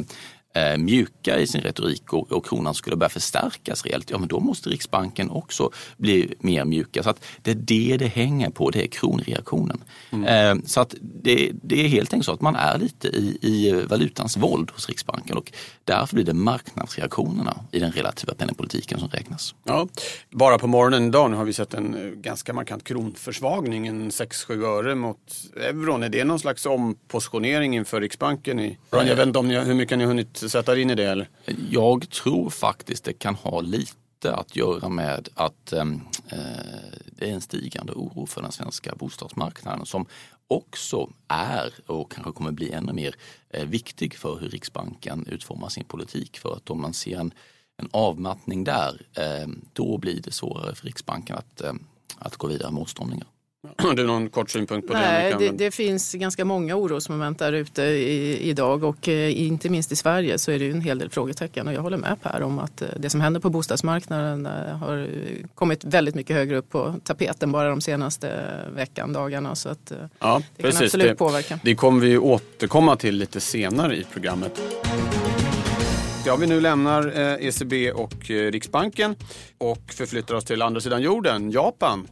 eh, 0.55 0.77
mjuka 0.77 1.39
i 1.39 1.47
sin 1.47 1.61
retorik 1.61 2.13
och, 2.13 2.31
och 2.31 2.45
kronan 2.45 2.73
skulle 2.73 2.95
börja 2.95 3.09
förstärkas 3.09 3.83
rejält, 3.85 4.09
ja 4.09 4.17
men 4.17 4.27
då 4.27 4.39
måste 4.39 4.69
Riksbanken 4.69 5.29
också 5.29 5.71
bli 5.97 6.33
mer 6.39 6.65
mjuka. 6.65 7.03
Så 7.03 7.09
att 7.09 7.25
det 7.41 7.51
är 7.51 7.55
det 7.55 7.97
det 7.97 8.07
hänger 8.07 8.49
på, 8.49 8.69
det 8.69 8.83
är 8.83 8.87
kronreaktionen. 8.87 9.83
Eh, 10.11 10.55
så 10.65 10.81
att 10.81 10.95
det, 11.01 11.51
det 11.63 11.85
är 11.85 11.87
helt 11.87 12.13
enkelt 12.13 12.25
så 12.25 12.31
att 12.31 12.41
man 12.41 12.55
är 12.55 12.77
lite 12.77 13.07
i, 13.07 13.37
i 13.41 13.71
valutans 13.89 14.37
våld 14.37 14.71
hos 14.71 14.89
Riksbanken 14.89 15.37
och 15.37 15.51
därför 15.83 16.15
blir 16.15 16.25
det 16.25 16.33
marknadsreaktionerna 16.33 17.59
i 17.71 17.79
den 17.79 17.91
relativa 17.91 18.33
penningpolitiken 18.33 18.99
som 18.99 19.09
räknas. 19.09 19.55
Ja. 19.63 19.87
Bara 20.31 20.57
på 20.57 20.67
morgonen 20.67 21.07
idag 21.07 21.31
nu 21.31 21.37
har 21.37 21.45
vi 21.45 21.53
sett 21.53 21.73
en 21.73 21.95
eh, 21.95 22.11
ganska 22.11 22.53
markant 22.53 22.83
kronförsvagning, 22.83 23.87
en 23.87 24.09
6-7 24.09 24.65
öre 24.65 24.95
mot 24.95 25.17
euron. 25.55 26.03
Är 26.03 26.09
det 26.09 26.23
någon 26.23 26.39
slags 26.39 26.65
ompositionering 26.65 27.75
inför 27.75 28.01
Riksbanken? 28.01 28.59
I... 28.59 28.77
Jag 28.91 29.15
vet 29.15 29.27
inte 29.27 29.39
om 29.39 29.47
ni, 29.47 29.59
hur 29.59 29.73
mycket 29.73 29.97
ni 29.97 30.03
har 30.03 30.09
hunnit 30.09 30.44
sätta 30.49 30.79
in 30.79 30.89
i 30.89 30.95
det? 30.95 31.05
Eller? 31.05 31.29
Jag 31.69 32.09
tror 32.09 32.49
faktiskt 32.49 33.03
det 33.03 33.13
kan 33.13 33.35
ha 33.35 33.61
lite 33.61 34.33
att 34.33 34.55
göra 34.55 34.89
med 34.89 35.29
att 35.33 35.73
ehm, 35.73 36.01
eh, 36.29 36.37
det 37.05 37.29
är 37.29 37.33
en 37.33 37.41
stigande 37.41 37.93
oro 37.93 38.25
för 38.25 38.41
den 38.41 38.51
svenska 38.51 38.95
bostadsmarknaden 38.95 39.85
som 39.85 40.05
också 40.47 41.09
är 41.27 41.73
och 41.85 42.11
kanske 42.11 42.31
kommer 42.31 42.51
bli 42.51 42.71
ännu 42.71 42.93
mer 42.93 43.15
eh, 43.49 43.65
viktig 43.65 44.15
för 44.15 44.39
hur 44.39 44.49
Riksbanken 44.49 45.27
utformar 45.27 45.69
sin 45.69 45.83
politik. 45.83 46.39
För 46.39 46.55
att 46.55 46.69
om 46.69 46.81
man 46.81 46.93
ser 46.93 47.19
en, 47.19 47.33
en 47.77 47.89
avmattning 47.91 48.63
där, 48.63 49.01
eh, 49.13 49.47
då 49.73 49.97
blir 49.97 50.21
det 50.21 50.31
svårare 50.31 50.75
för 50.75 50.85
Riksbanken 50.85 51.35
att, 51.35 51.61
eh, 51.61 51.73
att 52.17 52.35
gå 52.35 52.47
vidare 52.47 52.71
med 52.71 52.81
åtstramningar. 52.81 53.27
Har 53.77 53.93
du 53.93 54.03
någon 54.03 54.29
kort 54.29 54.49
synpunkt 54.49 54.87
på 54.87 54.93
det? 54.93 54.99
Nej, 54.99 55.35
det, 55.39 55.49
det 55.51 55.71
finns 55.71 56.13
ganska 56.13 56.45
många 56.45 56.75
orosmoment 56.75 57.39
där 57.39 57.53
ute 57.53 57.81
i, 57.83 58.39
idag 58.49 58.83
och 58.83 59.07
eh, 59.07 59.41
inte 59.41 59.69
minst 59.69 59.91
i 59.91 59.95
Sverige 59.95 60.37
så 60.37 60.51
är 60.51 60.59
det 60.59 60.65
ju 60.65 60.71
en 60.71 60.81
hel 60.81 60.99
del 60.99 61.09
frågetecken 61.09 61.67
och 61.67 61.73
jag 61.73 61.81
håller 61.81 61.97
med 61.97 62.21
Per 62.23 62.43
om 62.43 62.59
att 62.59 62.81
eh, 62.81 62.87
det 62.99 63.09
som 63.09 63.21
händer 63.21 63.39
på 63.39 63.49
bostadsmarknaden 63.49 64.45
eh, 64.45 64.51
har 64.77 65.07
kommit 65.55 65.83
väldigt 65.83 66.15
mycket 66.15 66.35
högre 66.35 66.57
upp 66.57 66.69
på 66.69 66.95
tapeten 67.03 67.51
bara 67.51 67.69
de 67.69 67.81
senaste 67.81 68.41
veckan, 68.75 69.13
dagarna 69.13 69.55
så 69.55 69.69
att 69.69 69.91
Ja, 70.19 70.41
det 70.55 70.61
kan 70.63 70.71
precis. 70.71 70.81
absolut 70.81 71.07
Det, 71.07 71.15
påverka. 71.15 71.59
det 71.63 71.75
kommer 71.75 72.01
vi 72.01 72.17
återkomma 72.17 72.95
till 72.95 73.15
lite 73.15 73.39
senare 73.41 73.95
i 73.97 74.03
programmet. 74.13 74.61
Ja, 76.25 76.35
vi 76.35 76.47
nu 76.47 76.61
lämnar 76.61 77.07
ECB 77.41 77.91
och 77.91 78.31
eh, 78.31 78.51
Riksbanken 78.51 79.15
och 79.57 79.93
förflyttar 79.93 80.35
oss 80.35 80.45
till 80.45 80.61
andra 80.61 80.81
sidan 80.81 81.01
jorden, 81.01 81.51
Japan. 81.51 82.07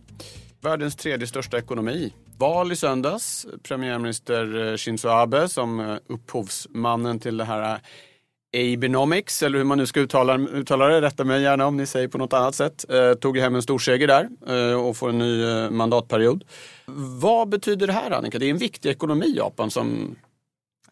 Världens 0.63 0.96
tredje 0.96 1.27
största 1.27 1.58
ekonomi. 1.58 2.13
Val 2.38 2.72
i 2.72 2.75
söndags. 2.75 3.48
Premiärminister 3.63 4.72
eh, 4.72 4.77
Shinzo 4.77 5.10
Abe 5.10 5.50
som 5.50 5.79
eh, 5.79 5.96
upphovsmannen 6.08 7.20
till 7.20 7.38
det 7.38 7.43
här 7.43 7.79
eh, 8.53 8.74
Abenomics, 8.74 9.43
eller 9.43 9.58
hur 9.58 9.65
man 9.65 9.77
nu 9.77 9.86
ska 9.86 10.00
uttala, 10.00 10.38
uttala 10.38 10.88
det, 10.88 11.01
rätta 11.01 11.24
mig 11.24 11.41
gärna 11.41 11.65
om 11.65 11.77
ni 11.77 11.86
säger 11.86 12.08
på 12.08 12.17
något 12.17 12.34
annat 12.34 12.55
sätt, 12.55 12.86
eh, 12.89 13.13
tog 13.13 13.38
hem 13.38 13.55
en 13.55 13.62
storseger 13.62 14.08
där 14.08 14.29
eh, 14.48 14.86
och 14.86 14.98
får 14.98 15.10
en 15.10 15.17
ny 15.17 15.43
eh, 15.43 15.70
mandatperiod. 15.70 16.43
Vad 17.22 17.50
betyder 17.50 17.88
det 17.88 17.93
här 17.93 18.12
Annika? 18.12 18.39
Det 18.39 18.46
är 18.46 18.50
en 18.50 18.58
viktig 18.58 18.89
ekonomi 18.89 19.34
Japan 19.38 19.72
som... 19.72 20.15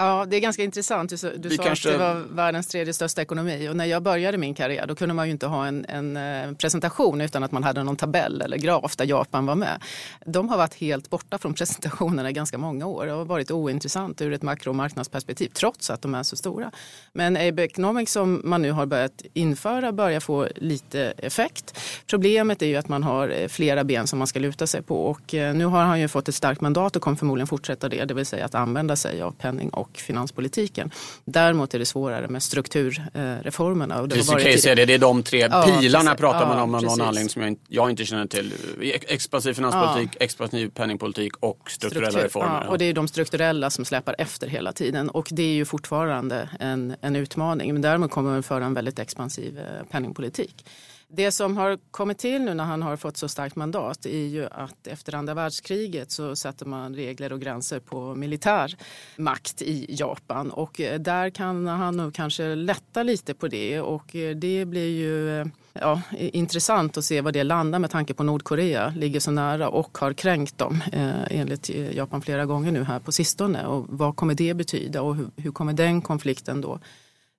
Ja, 0.01 0.25
det 0.29 0.35
är 0.35 0.39
ganska 0.39 0.63
intressant. 0.63 1.09
Du, 1.09 1.17
sa- 1.17 1.29
du 1.37 1.49
sa 1.49 1.63
kanske- 1.63 1.89
att 1.89 1.93
det 1.99 1.99
var 2.13 2.13
världens 2.35 2.67
tredje 2.67 2.93
största 2.93 3.21
ekonomi 3.21 3.69
och 3.69 3.75
när 3.75 3.85
jag 3.85 4.03
började 4.03 4.37
min 4.37 4.53
karriär 4.55 4.85
då 4.87 4.95
kunde 4.95 5.13
man 5.13 5.25
ju 5.27 5.31
inte 5.31 5.47
ha 5.47 5.67
en, 5.67 5.85
en 5.85 6.17
eh, 6.17 6.51
presentation 6.55 7.21
utan 7.21 7.43
att 7.43 7.51
man 7.51 7.63
hade 7.63 7.83
någon 7.83 7.95
tabell 7.95 8.41
eller 8.41 8.57
graf 8.57 8.95
där 8.95 9.05
Japan 9.05 9.45
var 9.45 9.55
med. 9.55 9.81
De 10.25 10.49
har 10.49 10.57
varit 10.57 10.73
helt 10.73 11.09
borta 11.09 11.37
från 11.37 11.53
presentationerna 11.61 12.29
i 12.29 12.33
ganska 12.33 12.57
många 12.57 12.85
år 12.85 13.07
och 13.07 13.17
har 13.17 13.25
varit 13.25 13.51
ointressant 13.51 14.21
ur 14.21 14.33
ett 14.33 14.41
makromarknadsperspektiv 14.41 15.49
trots 15.53 15.89
att 15.89 16.01
de 16.01 16.15
är 16.15 16.23
så 16.23 16.35
stora. 16.35 16.71
Men 17.13 17.37
Abenomics 17.37 18.11
som 18.11 18.41
man 18.43 18.61
nu 18.61 18.71
har 18.71 18.85
börjat 18.85 19.21
införa 19.33 19.91
börjar 19.91 20.19
få 20.19 20.47
lite 20.55 21.13
effekt. 21.17 21.79
Problemet 22.07 22.61
är 22.61 22.65
ju 22.65 22.75
att 22.75 22.87
man 22.87 23.03
har 23.03 23.29
eh, 23.29 23.47
flera 23.47 23.83
ben 23.83 24.07
som 24.07 24.19
man 24.19 24.27
ska 24.27 24.39
luta 24.39 24.67
sig 24.67 24.81
på 24.81 25.05
och 25.05 25.33
eh, 25.33 25.53
nu 25.53 25.65
har 25.65 25.83
han 25.83 25.99
ju 25.99 26.07
fått 26.07 26.27
ett 26.29 26.35
starkt 26.35 26.61
mandat 26.61 26.95
och 26.95 27.01
kommer 27.01 27.17
förmodligen 27.17 27.47
fortsätta 27.47 27.89
det, 27.89 28.05
det 28.05 28.13
vill 28.13 28.25
säga 28.25 28.45
att 28.45 28.55
använda 28.55 28.95
sig 28.95 29.21
av 29.21 29.31
penning 29.31 29.69
och 29.69 29.90
och 29.91 29.97
finanspolitiken. 29.97 30.91
Däremot 31.25 31.73
är 31.73 31.79
det 31.79 31.85
svårare 31.85 32.27
med 32.27 32.43
strukturreformerna. 32.43 34.01
Och 34.01 34.07
det 34.07 34.15
case 34.15 34.71
är 34.71 34.75
det, 34.75 34.85
det 34.85 34.93
är 34.93 34.99
de 34.99 35.23
tre 35.23 35.39
ja, 35.39 35.79
pilarna 35.81 36.03
precis. 36.03 36.19
pratar 36.19 36.47
man 36.47 36.59
om 36.59 36.75
av 36.75 36.83
någon 36.83 37.01
anledning 37.01 37.29
som 37.29 37.41
jag, 37.41 37.55
jag 37.67 37.89
inte 37.89 38.05
känner 38.05 38.25
till. 38.25 38.53
Expansiv 39.07 39.53
finanspolitik, 39.53 40.09
ja. 40.19 40.25
expansiv 40.25 40.69
penningpolitik 40.69 41.37
och 41.39 41.71
strukturella 41.71 42.11
Struktur, 42.11 42.27
reformer. 42.27 42.63
Ja, 42.65 42.69
och 42.69 42.77
det 42.77 42.85
är 42.85 42.93
de 42.93 43.07
strukturella 43.07 43.69
som 43.69 43.85
släpar 43.85 44.15
efter 44.17 44.47
hela 44.47 44.73
tiden 44.73 45.09
och 45.09 45.27
det 45.31 45.43
är 45.43 45.53
ju 45.53 45.65
fortfarande 45.65 46.49
en, 46.59 46.95
en 47.01 47.15
utmaning. 47.15 47.73
Men 47.73 47.81
däremot 47.81 48.11
kommer 48.11 48.31
man 48.31 48.43
föra 48.43 48.65
en 48.65 48.73
väldigt 48.73 48.99
expansiv 48.99 49.59
eh, 49.59 49.63
penningpolitik. 49.91 50.65
Det 51.13 51.31
som 51.31 51.57
har 51.57 51.77
kommit 51.91 52.17
till 52.17 52.41
nu 52.41 52.53
när 52.53 52.63
han 52.63 52.81
har 52.81 52.97
fått 52.97 53.17
så 53.17 53.27
starkt 53.27 53.55
mandat 53.55 54.05
är 54.05 54.27
ju 54.27 54.47
att 54.51 54.87
efter 54.87 55.15
andra 55.15 55.33
världskriget 55.33 56.11
så 56.11 56.35
sätter 56.35 56.65
man 56.65 56.95
regler 56.95 57.33
och 57.33 57.41
gränser 57.41 57.79
på 57.79 58.15
militär 58.15 58.75
makt 59.17 59.61
i 59.61 59.85
Japan. 59.89 60.51
Och 60.51 60.81
eh, 60.81 60.99
där 60.99 61.29
kan 61.29 61.67
han 61.67 61.97
nog 61.97 62.13
kanske 62.13 62.55
lätta 62.55 63.03
lite 63.03 63.33
på 63.33 63.47
det. 63.47 63.81
Och 63.81 64.15
eh, 64.15 64.35
det 64.35 64.65
blir 64.65 64.89
ju 64.89 65.39
eh, 65.39 65.47
ja, 65.73 66.01
intressant 66.17 66.97
att 66.97 67.05
se 67.05 67.21
vad 67.21 67.33
det 67.33 67.43
landar 67.43 67.79
med 67.79 67.91
tanke 67.91 68.13
på 68.13 68.23
Nordkorea. 68.23 68.93
Ligger 68.97 69.19
så 69.19 69.31
nära 69.31 69.69
och 69.69 69.97
har 69.97 70.13
kränkt 70.13 70.57
dem 70.57 70.83
eh, 70.91 71.39
enligt 71.39 71.69
Japan 71.69 72.21
flera 72.21 72.45
gånger 72.45 72.71
nu 72.71 72.83
här 72.83 72.99
på 72.99 73.11
sistone. 73.11 73.65
Och 73.65 73.85
vad 73.89 74.15
kommer 74.15 74.33
det 74.33 74.53
betyda? 74.53 75.01
Och 75.01 75.15
hur, 75.15 75.27
hur 75.35 75.51
kommer 75.51 75.73
den 75.73 76.01
konflikten 76.01 76.61
då 76.61 76.79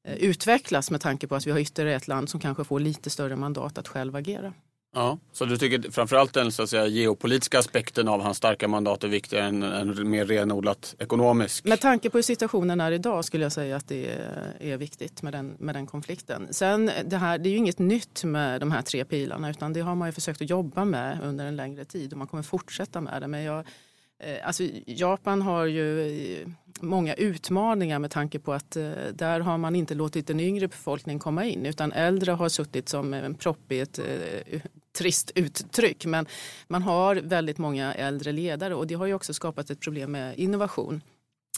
utvecklas 0.05 0.91
med 0.91 1.01
tanke 1.01 1.27
på 1.27 1.35
att 1.35 1.47
vi 1.47 1.51
har 1.51 1.59
ytterligare 1.59 1.97
ett 1.97 2.09
land 2.09 2.29
som 2.29 2.41
kanske 2.41 2.65
får 2.65 2.81
lite 2.81 3.11
större 3.11 3.37
mandat 3.37 3.79
att 3.79 3.89
själv 3.89 4.17
agera. 4.17 4.53
Ja, 4.95 5.19
så 5.33 5.45
du 5.45 5.57
tycker 5.57 5.91
framförallt 5.91 6.35
den 6.35 6.53
så 6.53 6.63
att 6.63 6.71
säga, 6.71 6.87
geopolitiska 6.87 7.59
aspekten 7.59 8.09
av 8.09 8.21
hans 8.23 8.37
starka 8.37 8.69
mandat 8.69 9.05
är 9.05 9.09
viktigare 9.09 9.47
än 9.47 9.63
en 9.63 10.11
mer 10.11 10.25
renodlat 10.25 10.95
ekonomisk? 10.99 11.65
Med 11.65 11.81
tanke 11.81 12.11
på 12.11 12.19
hur 12.19 12.23
situationen 12.23 12.81
är 12.81 12.93
idag 12.93 13.25
skulle 13.25 13.45
jag 13.45 13.53
säga 13.53 13.77
att 13.77 13.89
det 13.89 14.19
är 14.61 14.77
viktigt 14.77 15.23
med 15.23 15.33
den, 15.33 15.57
med 15.59 15.75
den 15.75 15.87
konflikten. 15.87 16.49
Sen 16.51 16.91
det, 17.05 17.17
här, 17.17 17.39
det 17.39 17.49
är 17.49 17.51
ju 17.51 17.57
inget 17.57 17.79
nytt 17.79 18.25
med 18.25 18.61
de 18.61 18.73
här 18.73 18.83
tre 18.83 19.05
pilarna 19.05 19.51
utan 19.51 19.73
det 19.73 19.81
har 19.81 19.95
man 19.95 20.09
ju 20.09 20.13
försökt 20.13 20.43
att 20.43 20.51
jobba 20.51 20.85
med 20.85 21.19
under 21.23 21.47
en 21.47 21.57
längre 21.57 21.85
tid 21.85 22.13
och 22.13 22.19
man 22.19 22.27
kommer 22.27 22.43
fortsätta 22.43 23.01
med 23.01 23.23
det. 23.23 23.29
Men 23.29 23.43
jag, 23.43 23.59
Eh, 23.59 23.67
Eh, 24.23 24.47
alltså, 24.47 24.62
Japan 24.87 25.43
har 25.43 25.64
ju 25.64 26.00
eh, 26.41 26.49
många 26.81 27.14
utmaningar 27.14 27.99
med 27.99 28.11
tanke 28.11 28.38
på 28.38 28.52
att 28.52 28.76
eh, 28.76 28.91
där 29.12 29.41
har 29.41 29.59
man 29.59 29.76
inte 29.76 29.95
låtit 29.95 30.26
den 30.26 30.41
yngre 30.41 30.69
befolkningen 30.69 31.19
komma 31.19 31.45
in 31.45 31.67
utan 31.67 31.93
äldre 31.93 32.33
har 32.33 32.49
suttit 32.49 32.88
som 32.88 33.14
en 33.14 33.35
propp 33.35 33.73
i 33.73 33.81
ett 33.81 34.00
trist 34.99 35.33
uttryck. 35.35 36.07
Men 36.07 36.26
man 36.69 36.83
har 36.83 37.17
väldigt 37.17 37.59
många 37.59 37.95
äldre 37.95 38.33
ledare 38.33 38.75
och 38.75 38.87
det 38.87 38.95
har 38.95 39.07
ju 39.07 39.14
också 39.14 39.35
skapat 39.35 39.71
ett 39.71 39.81
problem 39.81 40.12
med 40.12 40.38
innovation. 40.38 41.00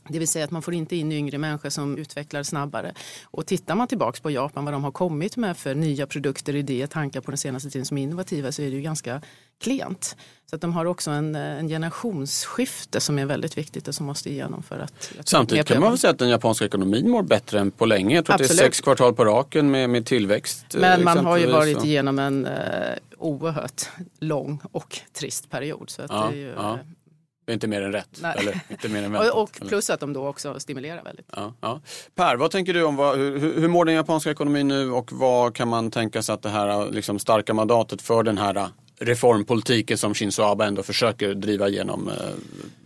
Det 0.09 0.19
vill 0.19 0.29
säga 0.29 0.45
att 0.45 0.51
man 0.51 0.63
får 0.63 0.75
inte 0.75 0.97
in 0.97 1.13
yngre 1.13 1.39
människor 1.39 1.71
som 1.71 1.99
utvecklar 1.99 2.43
snabbare. 2.43 2.95
Och 3.25 3.47
tittar 3.47 3.75
man 3.75 3.89
tillbaks 3.89 4.21
på 4.21 4.31
Japan, 4.31 4.65
vad 4.65 4.75
de 4.75 4.85
har 4.85 4.93
kommit 4.93 5.37
med 5.37 5.57
för 5.57 5.75
nya 5.75 6.07
produkter, 6.07 6.57
idéer, 6.57 6.87
tankar 6.87 7.21
på 7.21 7.31
den 7.31 7.39
senaste 7.39 7.71
tiden 7.71 7.87
som 7.87 7.99
är 7.99 8.03
innovativa 8.03 8.53
så 8.53 8.63
är 8.63 8.71
det 8.71 8.77
ju 8.77 8.83
ganska 8.83 9.23
klent. 9.61 10.17
Så 10.51 10.57
att 10.57 10.61
de 10.61 10.73
har 10.73 10.85
också 10.85 11.11
en, 11.11 11.35
en 11.35 11.69
generationsskifte 11.69 13.01
som 13.01 13.19
är 13.19 13.27
väldigt 13.27 13.59
viktigt 13.59 13.89
och 13.89 13.95
som 13.95 14.07
måste 14.07 14.31
igenom 14.31 14.63
för 14.63 14.79
att... 14.79 15.13
Samtidigt 15.25 15.67
kan 15.67 15.81
man 15.81 15.91
väl 15.91 15.99
säga 15.99 16.11
att 16.11 16.19
den 16.19 16.29
japanska 16.29 16.65
ekonomin 16.65 17.11
mår 17.11 17.23
bättre 17.23 17.61
än 17.61 17.71
på 17.71 17.87
länge. 17.87 18.15
Jag 18.15 18.25
tror 18.25 18.35
Absolut. 18.35 18.51
att 18.51 18.57
det 18.57 18.63
är 18.63 18.67
sex 18.67 18.81
kvartal 18.81 19.15
på 19.15 19.25
raken 19.25 19.71
med, 19.71 19.91
med 19.91 20.07
tillväxt. 20.07 20.67
Men 20.75 21.05
man 21.05 21.25
har 21.25 21.37
ju 21.37 21.47
varit 21.47 21.85
igenom 21.85 22.19
en 22.19 22.47
eh, 22.47 22.53
oerhört 23.19 23.89
lång 24.19 24.61
och 24.73 25.01
trist 25.13 25.51
period. 25.51 25.91
Så 25.91 26.03
att 26.03 26.11
ja, 26.11 26.29
det 26.31 26.37
är 26.37 26.41
ju, 26.41 26.53
ja. 26.57 26.79
Det 27.45 27.53
är 27.53 27.55
inte 27.55 27.67
mer 27.67 27.83
än 27.83 27.93
rätt. 27.93 28.23
Eller, 28.37 28.61
inte 28.69 28.89
mer 28.89 29.03
än 29.03 29.17
och, 29.33 29.43
och 29.43 29.53
plus 29.69 29.91
att 29.91 30.01
de 30.01 30.13
då 30.13 30.29
också 30.29 30.61
stimulerar 30.61 31.05
väldigt. 31.05 31.27
Ja, 31.37 31.55
ja. 31.61 31.81
Per, 32.15 32.37
vad 32.37 32.51
tänker 32.51 32.75
du 32.75 32.83
om 32.83 32.97
vad, 32.97 33.17
hur, 33.17 33.61
hur 33.61 33.69
mår 33.69 33.85
den 33.85 33.95
japanska 33.95 34.31
ekonomin 34.31 34.69
nu 34.69 34.91
och 34.91 35.13
vad 35.13 35.55
kan 35.55 35.69
man 35.69 35.91
tänka 35.91 36.23
sig 36.23 36.33
att 36.33 36.43
det 36.43 36.49
här 36.49 36.91
liksom, 36.91 37.19
starka 37.19 37.55
mandatet 37.55 38.03
för 38.03 38.23
den 38.23 38.39
här 38.39 38.69
reformpolitiken 38.99 39.99
som 39.99 40.15
Shinzo 40.15 40.43
Abe 40.43 40.65
ändå 40.65 40.83
försöker 40.83 41.35
driva 41.35 41.69
igenom, 41.69 42.09
eh, 42.09 42.15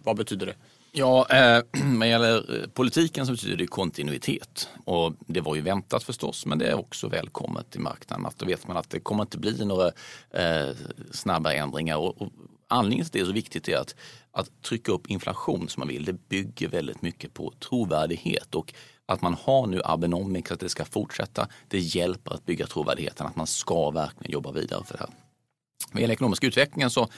vad 0.04 0.16
betyder 0.16 0.46
det? 0.46 0.54
Ja, 0.92 1.26
eh, 1.30 1.62
vad 1.98 2.08
gäller 2.08 2.66
politiken 2.74 3.26
så 3.26 3.32
betyder 3.32 3.56
det 3.56 3.66
kontinuitet. 3.66 4.68
Och 4.84 5.12
det 5.26 5.40
var 5.40 5.54
ju 5.54 5.60
väntat 5.60 6.02
förstås, 6.02 6.46
men 6.46 6.58
det 6.58 6.66
är 6.66 6.78
också 6.78 7.08
välkommet 7.08 7.76
i 7.76 7.78
marknaden. 7.78 8.26
Att 8.26 8.38
då 8.38 8.46
vet 8.46 8.68
man 8.68 8.76
att 8.76 8.90
det 8.90 9.00
kommer 9.00 9.22
inte 9.22 9.38
bli 9.38 9.64
några 9.64 9.86
eh, 10.30 10.68
snabba 11.10 11.52
ändringar. 11.52 11.96
Och, 11.96 12.22
och 12.22 12.32
anledningen 12.68 13.06
till 13.06 13.12
det 13.12 13.24
är 13.24 13.26
så 13.26 13.32
viktigt 13.32 13.68
är 13.68 13.76
att 13.76 13.94
att 14.38 14.62
trycka 14.62 14.92
upp 14.92 15.10
inflation 15.10 15.68
som 15.68 15.80
man 15.80 15.88
vill, 15.88 16.04
det 16.04 16.28
bygger 16.28 16.68
väldigt 16.68 17.02
mycket 17.02 17.34
på 17.34 17.52
trovärdighet 17.58 18.54
och 18.54 18.74
att 19.06 19.22
man 19.22 19.34
har 19.34 19.66
nu 19.66 19.80
Abenomics, 19.84 20.52
att 20.52 20.60
det 20.60 20.68
ska 20.68 20.84
fortsätta, 20.84 21.48
det 21.68 21.78
hjälper 21.78 22.34
att 22.34 22.46
bygga 22.46 22.66
trovärdigheten, 22.66 23.26
att 23.26 23.36
man 23.36 23.46
ska 23.46 23.90
verkligen 23.90 24.32
jobba 24.32 24.52
vidare 24.52 24.84
för 24.84 24.94
det 24.94 25.00
här. 25.00 25.10
Vad 25.92 26.00
gäller 26.00 26.14
ekonomiska 26.14 26.46
utvecklingen 26.46 26.90
så 26.90 27.08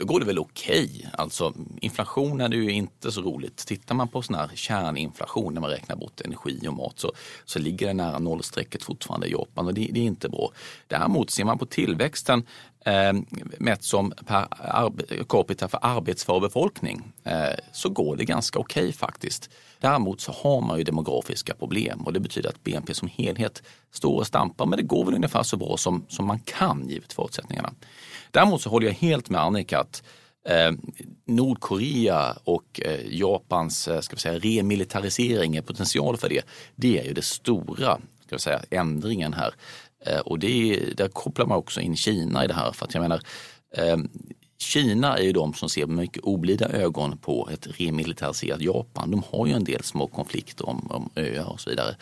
då 0.00 0.06
går 0.06 0.20
det 0.20 0.26
väl 0.26 0.38
okej. 0.38 0.90
Okay. 0.98 1.10
Alltså 1.12 1.54
inflationen 1.80 2.52
är 2.52 2.56
ju 2.56 2.72
inte 2.72 3.12
så 3.12 3.22
roligt. 3.22 3.56
Tittar 3.56 3.94
man 3.94 4.08
på 4.08 4.22
sån 4.22 4.34
här 4.34 4.50
kärninflation 4.54 5.54
när 5.54 5.60
man 5.60 5.70
räknar 5.70 5.96
bort 5.96 6.20
energi 6.20 6.68
och 6.68 6.74
mat 6.74 6.98
så, 6.98 7.12
så 7.44 7.58
ligger 7.58 7.86
det 7.86 7.92
nära 7.92 8.18
nollstrecket 8.18 8.82
fortfarande 8.82 9.26
i 9.26 9.30
Japan 9.30 9.66
och 9.66 9.74
det, 9.74 9.88
det 9.92 10.00
är 10.00 10.04
inte 10.04 10.28
bra. 10.28 10.52
Däremot 10.86 11.30
ser 11.30 11.44
man 11.44 11.58
på 11.58 11.66
tillväxten 11.66 12.46
eh, 12.84 13.12
mätt 13.58 13.84
som 13.84 14.12
per 14.26 14.48
capita 15.28 15.68
för 15.68 15.78
arbetsför 15.82 16.40
befolkning 16.40 17.12
eh, 17.24 17.58
så 17.72 17.88
går 17.88 18.16
det 18.16 18.24
ganska 18.24 18.58
okej 18.58 18.82
okay, 18.82 18.92
faktiskt. 18.92 19.50
Däremot 19.80 20.20
så 20.20 20.32
har 20.32 20.60
man 20.60 20.78
ju 20.78 20.84
demografiska 20.84 21.54
problem 21.54 22.00
och 22.00 22.12
det 22.12 22.20
betyder 22.20 22.48
att 22.48 22.64
BNP 22.64 22.94
som 22.94 23.08
helhet 23.08 23.62
står 23.92 24.16
och 24.16 24.26
stampar 24.26 24.66
men 24.66 24.76
det 24.76 24.82
går 24.82 25.04
väl 25.04 25.14
ungefär 25.14 25.42
så 25.42 25.56
bra 25.56 25.76
som, 25.76 26.04
som 26.08 26.26
man 26.26 26.38
kan 26.38 26.88
givet 26.88 27.12
förutsättningarna. 27.12 27.72
Däremot 28.30 28.62
så 28.62 28.70
håller 28.70 28.86
jag 28.86 28.94
helt 28.94 29.30
med 29.30 29.40
Annika 29.40 29.78
att 29.78 30.02
eh, 30.48 30.72
Nordkorea 31.26 32.36
och 32.44 32.80
eh, 32.84 33.00
Japans 33.10 33.88
eh, 33.88 34.00
ska 34.00 34.16
vi 34.16 34.20
säga, 34.20 34.38
remilitarisering, 34.38 35.62
potential 35.62 36.16
för 36.16 36.28
det, 36.28 36.42
det 36.74 36.98
är 36.98 37.04
ju 37.04 37.12
det 37.12 37.24
stora 37.24 37.98
ska 38.26 38.36
vi 38.36 38.40
säga, 38.40 38.62
ändringen 38.70 39.32
här. 39.32 39.54
Eh, 40.06 40.18
och 40.18 40.38
det, 40.38 40.80
där 40.96 41.08
kopplar 41.08 41.46
man 41.46 41.58
också 41.58 41.80
in 41.80 41.96
Kina 41.96 42.44
i 42.44 42.46
det 42.46 42.54
här. 42.54 42.72
För 42.72 42.86
att 42.86 42.94
jag 42.94 43.00
menar, 43.00 43.20
eh, 43.76 43.96
Kina 44.58 45.18
är 45.18 45.22
ju 45.22 45.32
de 45.32 45.54
som 45.54 45.68
ser 45.68 45.86
med 45.86 45.96
mycket 45.96 46.22
oblida 46.22 46.68
ögon 46.68 47.18
på 47.18 47.48
ett 47.52 47.80
remilitariserat 47.80 48.60
Japan. 48.60 49.10
De 49.10 49.22
har 49.30 49.46
ju 49.46 49.52
en 49.52 49.64
del 49.64 49.82
små 49.82 50.06
konflikter 50.06 50.68
om, 50.68 50.90
om 50.90 51.10
öar 51.16 51.52
och 51.52 51.60
så 51.60 51.70
vidare. 51.70 51.96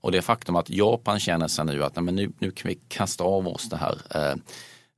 Och 0.00 0.12
det 0.12 0.22
faktum 0.22 0.56
att 0.56 0.70
Japan 0.70 1.20
känner 1.20 1.48
sig 1.48 1.64
nu 1.64 1.84
att 1.84 1.96
nej, 1.96 2.02
men 2.02 2.16
nu, 2.16 2.32
nu 2.38 2.50
kan 2.50 2.68
vi 2.68 2.78
kasta 2.88 3.24
av 3.24 3.48
oss 3.48 3.68
det 3.68 3.76
här 3.76 3.96
eh, 4.14 4.36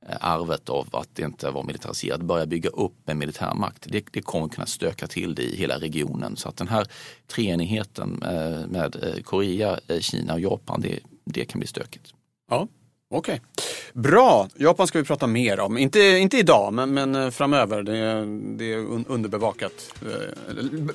Eh, 0.09 0.17
arvet 0.19 0.69
av 0.69 0.87
att 0.91 1.09
det 1.13 1.23
inte 1.23 1.49
var 1.49 1.63
militariserat, 1.63 2.21
börja 2.21 2.45
bygga 2.45 2.69
upp 2.69 3.09
en 3.09 3.17
militärmakt. 3.17 3.85
Det, 3.89 4.05
det 4.11 4.21
kommer 4.21 4.47
kunna 4.47 4.65
stöka 4.65 5.07
till 5.07 5.35
det 5.35 5.43
i 5.43 5.55
hela 5.55 5.79
regionen. 5.79 6.35
Så 6.35 6.49
att 6.49 6.57
den 6.57 6.67
här 6.67 6.87
treenigheten 7.27 8.23
eh, 8.23 8.67
med 8.67 8.95
eh, 8.95 9.23
Korea, 9.23 9.79
Kina 9.99 10.33
och 10.33 10.39
Japan, 10.39 10.81
det, 10.81 10.99
det 11.25 11.45
kan 11.45 11.59
bli 11.59 11.67
stökigt. 11.67 12.13
Ja, 12.49 12.67
Okej, 13.09 13.41
okay. 13.41 14.01
bra. 14.01 14.47
Japan 14.55 14.87
ska 14.87 14.99
vi 14.99 15.05
prata 15.05 15.27
mer 15.27 15.59
om. 15.59 15.77
Inte, 15.77 15.99
inte 15.99 16.37
idag, 16.37 16.73
men, 16.73 16.93
men 16.93 17.31
framöver. 17.31 17.83
Det, 17.83 18.25
det 18.57 18.73
är 18.73 18.77
underbevakat. 19.11 19.93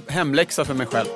Hemläxa 0.08 0.64
för 0.64 0.74
mig 0.74 0.86
själv. 0.86 1.08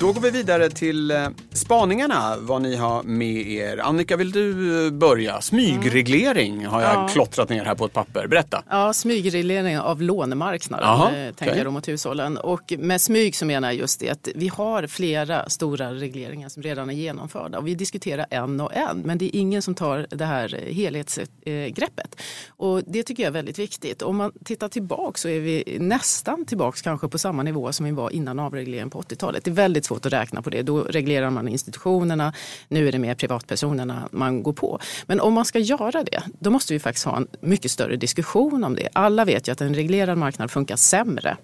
Då 0.00 0.12
går 0.12 0.20
vi 0.20 0.30
vidare 0.30 0.70
till 0.70 1.10
eh, 1.10 1.28
spaningarna, 1.52 2.36
vad 2.40 2.62
ni 2.62 2.76
har 2.76 3.02
med 3.02 3.46
er. 3.46 3.78
Annika, 3.78 4.16
vill 4.16 4.32
du 4.32 4.86
eh, 4.86 4.92
börja? 4.92 5.40
Smygreglering 5.40 6.66
har 6.66 6.82
jag 6.82 6.94
ja. 6.94 7.08
klottrat 7.08 7.48
ner 7.48 7.64
här 7.64 7.74
på 7.74 7.84
ett 7.84 7.92
papper. 7.92 8.26
Berätta. 8.26 8.62
Ja, 8.70 8.92
smygreglering 8.92 9.78
av 9.78 10.02
lånemarknaden 10.02 10.88
Aha, 10.88 11.08
eh, 11.08 11.32
tänker 11.34 11.54
okay. 11.54 11.64
jag 11.64 11.72
mot 11.72 11.88
hushållen. 11.88 12.36
Och 12.36 12.72
med 12.78 13.00
smyg 13.00 13.36
så 13.36 13.46
menar 13.46 13.68
jag 13.68 13.74
just 13.74 14.00
det 14.00 14.10
att 14.10 14.28
vi 14.34 14.48
har 14.48 14.86
flera 14.86 15.48
stora 15.48 15.94
regleringar 15.94 16.48
som 16.48 16.62
redan 16.62 16.90
är 16.90 16.94
genomförda 16.94 17.58
och 17.58 17.66
vi 17.66 17.74
diskuterar 17.74 18.26
en 18.30 18.60
och 18.60 18.74
en. 18.74 18.98
Men 18.98 19.18
det 19.18 19.24
är 19.24 19.40
ingen 19.40 19.62
som 19.62 19.74
tar 19.74 20.06
det 20.10 20.24
här 20.24 20.48
helhetsgreppet. 20.70 22.20
Och 22.48 22.82
det 22.86 23.02
tycker 23.02 23.22
jag 23.22 23.30
är 23.30 23.34
väldigt 23.34 23.58
viktigt. 23.58 24.02
Om 24.02 24.16
man 24.16 24.32
tittar 24.44 24.68
tillbaka 24.68 25.18
så 25.18 25.28
är 25.28 25.40
vi 25.40 25.76
nästan 25.80 26.44
tillbaka 26.44 26.78
kanske 26.82 27.08
på 27.08 27.18
samma 27.18 27.42
nivå 27.42 27.72
som 27.72 27.86
vi 27.86 27.92
var 27.92 28.10
innan 28.10 28.38
avregleringen 28.38 28.90
på 28.90 29.00
80-talet. 29.00 29.44
Det 29.44 29.50
är 29.50 29.54
väldigt 29.54 29.85
svårt 29.86 30.06
att 30.06 30.12
räkna 30.12 30.42
på 30.42 30.50
det. 30.50 30.62
Då 30.62 30.82
reglerar 30.82 31.30
man 31.30 31.48
institutionerna. 31.48 32.32
Nu 32.68 32.88
är 32.88 32.92
det 32.92 32.98
mer 32.98 33.14
privatpersonerna 33.14 34.08
man 34.12 34.42
går 34.42 34.52
på. 34.52 34.80
Men 35.06 35.20
om 35.20 35.34
man 35.34 35.44
ska 35.44 35.58
göra 35.58 36.04
det, 36.04 36.22
då 36.38 36.50
måste 36.50 36.72
vi 36.72 36.78
faktiskt 36.78 37.06
ha 37.06 37.16
en 37.16 37.26
mycket 37.40 37.70
större 37.70 37.96
diskussion 37.96 38.64
om 38.64 38.74
det. 38.74 38.88
Alla 38.92 39.24
vet 39.24 39.48
ju 39.48 39.52
att 39.52 39.60
en 39.60 39.74
reglerad 39.74 40.18
marknad 40.18 40.50
funkar 40.50 40.76
sämre 40.76 41.36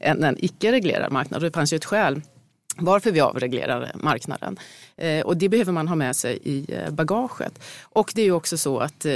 än 0.00 0.24
en 0.24 0.36
icke-reglerad 0.44 1.12
marknad. 1.12 1.42
Det 1.42 1.50
fanns 1.50 1.72
ju 1.72 1.76
ett 1.76 1.84
skäl 1.84 2.22
varför 2.78 3.12
vi 3.12 3.20
avreglerar 3.20 3.92
marknaden. 3.94 4.58
Eh, 4.96 5.20
och 5.20 5.36
det 5.36 5.48
behöver 5.48 5.72
man 5.72 5.88
ha 5.88 5.96
med 5.96 6.16
sig 6.16 6.38
i 6.42 6.66
eh, 6.68 6.90
bagaget. 6.90 7.62
Och 7.82 8.12
det 8.14 8.22
är 8.22 8.26
ju 8.26 8.32
också 8.32 8.58
så 8.58 8.78
att 8.78 9.04
eh, 9.04 9.12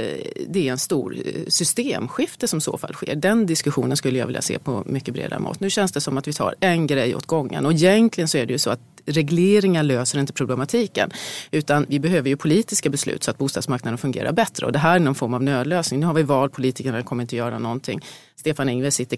det 0.47 0.67
är 0.67 0.71
en 0.71 0.77
stor 0.77 1.15
eh, 1.25 1.45
systemskifte 1.47 2.47
som 2.47 2.61
så 2.61 2.77
fall 2.77 2.93
sker. 2.93 3.15
Den 3.15 3.45
diskussionen 3.45 3.97
skulle 3.97 4.19
jag 4.19 4.25
vilja 4.25 4.41
se 4.41 4.59
på 4.59 4.83
mycket 4.85 5.13
bredare 5.13 5.39
mått. 5.39 5.59
Nu 5.59 5.69
känns 5.69 5.91
det 5.91 6.01
som 6.01 6.17
att 6.17 6.27
vi 6.27 6.33
tar 6.33 6.55
en 6.59 6.87
grej 6.87 7.15
åt 7.15 7.25
gången 7.25 7.65
och 7.65 7.71
egentligen 7.71 8.27
så 8.27 8.37
är 8.37 8.45
det 8.45 8.53
ju 8.53 8.59
så 8.59 8.69
att 8.69 8.79
regleringar 9.05 9.83
löser 9.83 10.19
inte 10.19 10.33
problematiken. 10.33 11.11
Utan 11.51 11.85
vi 11.89 11.99
behöver 11.99 12.29
ju 12.29 12.37
politiska 12.37 12.89
beslut 12.89 13.23
så 13.23 13.31
att 13.31 13.37
bostadsmarknaden 13.37 13.97
fungerar 13.97 14.31
bättre. 14.31 14.65
Och 14.65 14.71
det 14.71 14.79
här 14.79 14.95
är 14.95 14.99
någon 14.99 15.15
form 15.15 15.33
av 15.33 15.43
nödlösning. 15.43 15.99
Nu 15.99 16.05
har 16.05 16.13
vi 16.13 16.23
val, 16.23 16.49
politikerna 16.49 17.03
kommer 17.03 17.23
inte 17.23 17.35
göra 17.35 17.59
någonting. 17.59 18.01
Stefan 18.35 18.69
Ingves 18.69 18.95
sitter 18.95 19.17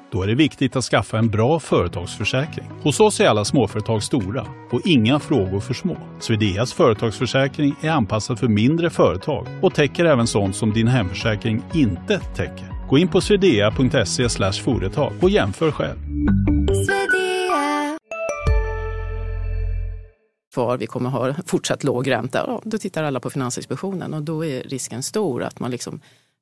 Då 0.11 0.23
är 0.23 0.27
det 0.27 0.35
viktigt 0.35 0.75
att 0.75 0.83
skaffa 0.83 1.17
en 1.17 1.29
bra 1.29 1.59
företagsförsäkring. 1.59 2.65
Hos 2.83 2.99
oss 2.99 3.19
är 3.19 3.27
alla 3.27 3.45
småföretag 3.45 4.03
stora 4.03 4.47
och 4.71 4.81
inga 4.85 5.19
frågor 5.19 5.59
för 5.59 5.73
små. 5.73 5.97
Swedeas 6.19 6.73
företagsförsäkring 6.73 7.75
är 7.81 7.89
anpassad 7.89 8.39
för 8.39 8.47
mindre 8.47 8.89
företag 8.89 9.47
och 9.61 9.73
täcker 9.73 10.05
även 10.05 10.27
sånt 10.27 10.55
som 10.55 10.73
din 10.73 10.87
hemförsäkring 10.87 11.63
inte 11.73 12.19
täcker. 12.19 12.87
Gå 12.89 12.97
in 12.97 13.07
på 13.07 13.21
swedea.se 13.21 14.29
företag 14.63 15.13
och 15.21 15.29
jämför 15.29 15.71
själv. 15.71 15.97
Kvar, 20.53 20.77
vi 20.77 20.87
kommer 20.87 21.09
ha 21.09 21.35
fortsatt 21.45 21.83
låg 21.83 22.11
ränta. 22.11 22.43
Ja, 22.47 22.61
då 22.65 22.77
tittar 22.77 23.03
alla 23.03 23.19
på 23.19 23.29
Finansinspektionen 23.29 24.13
och 24.13 24.23
då 24.23 24.45
är 24.45 24.63
risken 24.63 25.03
stor 25.03 25.43
att 25.43 25.59
man 25.59 25.71
liksom 25.71 26.01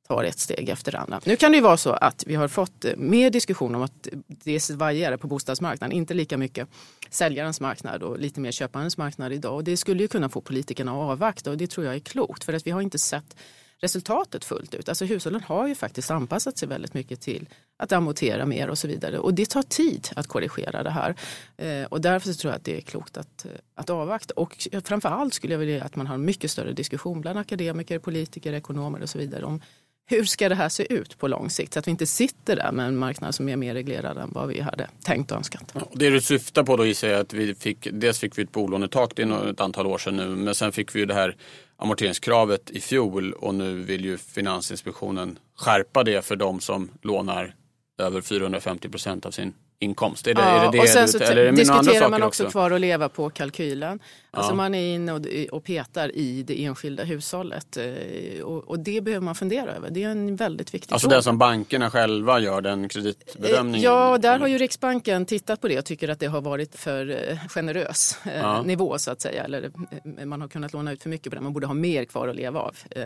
tar 0.09 0.23
ett 0.23 0.39
steg 0.39 0.69
efter 0.69 0.91
det 0.91 0.97
andra. 0.97 1.21
Nu 1.25 1.35
kan 1.35 1.51
det 1.51 1.55
ju 1.55 1.63
vara 1.63 1.77
så 1.77 1.91
att 1.91 2.23
vi 2.27 2.35
har 2.35 2.47
fått 2.47 2.85
eh, 2.85 2.95
mer 2.97 3.29
diskussion 3.29 3.75
om 3.75 3.81
att 3.81 4.07
det 4.27 4.59
svajar 4.59 5.17
på 5.17 5.27
bostadsmarknaden, 5.27 5.97
inte 5.97 6.13
lika 6.13 6.37
mycket 6.37 6.67
säljarens 7.09 7.61
marknad 7.61 8.03
och 8.03 8.19
lite 8.19 8.39
mer 8.39 8.51
köparens 8.51 8.97
marknad 8.97 9.33
idag. 9.33 9.55
Och 9.55 9.63
det 9.63 9.77
skulle 9.77 10.01
ju 10.01 10.07
kunna 10.07 10.29
få 10.29 10.41
politikerna 10.41 10.91
att 10.91 11.11
avvakta 11.11 11.51
och 11.51 11.57
det 11.57 11.67
tror 11.67 11.85
jag 11.85 11.95
är 11.95 11.99
klokt 11.99 12.43
för 12.43 12.53
att 12.53 12.67
vi 12.67 12.71
har 12.71 12.81
inte 12.81 12.99
sett 12.99 13.35
resultatet 13.81 14.45
fullt 14.45 14.73
ut. 14.73 14.89
Alltså 14.89 15.05
hushållen 15.05 15.41
har 15.41 15.67
ju 15.67 15.75
faktiskt 15.75 16.11
anpassat 16.11 16.57
sig 16.57 16.67
väldigt 16.67 16.93
mycket 16.93 17.21
till 17.21 17.49
att 17.77 17.91
amortera 17.91 18.45
mer 18.45 18.69
och 18.69 18.77
så 18.77 18.87
vidare. 18.87 19.19
Och 19.19 19.33
det 19.33 19.49
tar 19.49 19.63
tid 19.63 20.07
att 20.15 20.27
korrigera 20.27 20.83
det 20.83 20.89
här. 20.89 21.15
Eh, 21.57 21.83
och 21.83 22.01
därför 22.01 22.33
tror 22.33 22.51
jag 22.51 22.57
att 22.57 22.65
det 22.65 22.77
är 22.77 22.81
klokt 22.81 23.17
att, 23.17 23.45
eh, 23.45 23.51
att 23.75 23.89
avvakta. 23.89 24.33
Och 24.33 24.67
framför 24.83 25.09
allt 25.09 25.33
skulle 25.33 25.53
jag 25.53 25.59
vilja 25.59 25.83
att 25.83 25.95
man 25.95 26.07
har 26.07 26.15
en 26.15 26.25
mycket 26.25 26.51
större 26.51 26.73
diskussion 26.73 27.21
bland 27.21 27.39
akademiker, 27.39 27.99
politiker, 27.99 28.53
ekonomer 28.53 29.01
och 29.01 29.09
så 29.09 29.17
vidare 29.17 29.45
om 29.45 29.61
hur 30.09 30.25
ska 30.25 30.49
det 30.49 30.55
här 30.55 30.69
se 30.69 30.93
ut 30.93 31.17
på 31.17 31.27
lång 31.27 31.49
sikt? 31.49 31.73
Så 31.73 31.79
att 31.79 31.87
vi 31.87 31.91
inte 31.91 32.05
sitter 32.05 32.55
där 32.55 32.71
med 32.71 32.87
en 32.87 32.97
marknad 32.97 33.35
som 33.35 33.49
är 33.49 33.55
mer 33.55 33.73
reglerad 33.73 34.17
än 34.17 34.29
vad 34.31 34.47
vi 34.47 34.61
hade 34.61 34.87
tänkt 35.03 35.31
och 35.31 35.37
önskat. 35.37 35.71
Ja, 35.73 35.81
det 35.93 36.09
du 36.09 36.21
syftar 36.21 36.63
på 36.63 36.77
då 36.77 36.85
gissar 36.85 37.07
jag 37.07 37.19
att 37.19 37.33
vi 37.33 37.55
fick, 37.55 37.87
dels 37.91 38.19
fick 38.19 38.37
vi 38.37 38.43
ett 38.43 38.51
bolånetak, 38.51 39.11
det 39.15 39.21
är 39.21 39.49
ett 39.49 39.61
antal 39.61 39.87
år 39.87 39.97
sedan 39.97 40.15
nu, 40.15 40.27
men 40.27 40.55
sen 40.55 40.71
fick 40.71 40.95
vi 40.95 40.99
ju 40.99 41.05
det 41.05 41.13
här 41.13 41.35
amorteringskravet 41.77 42.69
i 42.69 42.79
fjol 42.79 43.33
och 43.33 43.55
nu 43.55 43.81
vill 43.81 44.05
ju 44.05 44.17
Finansinspektionen 44.17 45.39
skärpa 45.55 46.03
det 46.03 46.25
för 46.25 46.35
de 46.35 46.59
som 46.59 46.89
lånar 47.01 47.55
över 48.01 48.21
450 48.21 48.89
procent 48.89 49.25
av 49.25 49.31
sin 49.31 49.53
inkomst? 49.79 50.27
Är 50.27 50.33
det, 50.33 50.41
ja, 50.41 50.47
är 50.47 50.65
det, 50.65 50.77
det 50.77 50.79
och 50.83 50.89
sen 50.89 51.07
så 51.07 51.17
eller 51.17 51.41
är 51.41 51.45
det 51.45 51.51
diskuterar 51.51 52.09
man 52.09 52.23
också, 52.23 52.43
också 52.43 52.51
kvar 52.51 52.71
att 52.71 52.81
leva 52.81 53.09
på 53.09 53.29
kalkylen. 53.29 53.99
Alltså 54.31 54.51
Ja. 54.51 54.55
man 54.55 54.75
är 54.75 54.95
inne 54.95 55.11
och, 55.13 55.21
och 55.51 55.63
petar 55.63 56.15
i 56.15 56.43
det 56.43 56.63
enskilda 56.65 57.03
hushållet. 57.03 57.77
eh, 57.77 58.43
Och, 58.43 58.67
och 58.69 58.79
det 58.79 59.01
behöver 59.01 59.25
man 59.25 59.35
fundera 59.35 59.71
över. 59.75 59.89
Det 59.89 60.03
är 60.03 60.09
en 60.09 60.35
väldigt 60.35 60.73
viktig 60.73 60.93
Alltså 60.93 61.05
fråga. 61.07 61.15
den 61.15 61.23
som 61.23 61.37
bankerna 61.37 61.91
själva 61.91 62.39
gör 62.39 62.61
den 62.61 62.89
kreditbedömningen? 62.89 63.81
Ja, 63.81 64.17
där 64.17 64.39
har 64.39 64.47
ju 64.47 64.57
Riksbanken 64.57 65.25
tittat 65.25 65.61
på 65.61 65.67
det 65.67 65.79
och 65.79 65.85
tycker 65.85 66.09
att 66.09 66.19
det 66.19 66.27
har 66.27 66.41
varit 66.41 66.75
för 66.75 67.29
eh, 67.31 67.37
generös 67.49 68.17
eh, 68.25 68.31
Ja. 68.39 68.61
nivå 68.61 68.97
så 68.97 69.11
att 69.11 69.21
säga. 69.21 69.43
Eller 69.43 69.71
eh, 70.19 70.25
man 70.25 70.41
har 70.41 70.47
kunnat 70.47 70.73
låna 70.73 70.91
ut 70.91 71.03
för 71.03 71.09
mycket 71.09 71.29
på 71.31 71.35
det. 71.35 71.41
Man 71.41 71.53
borde 71.53 71.67
ha 71.67 71.73
mer 71.73 72.05
kvar 72.05 72.27
att 72.27 72.35
leva 72.35 72.59
av. 72.59 72.75
Eh, 72.91 73.03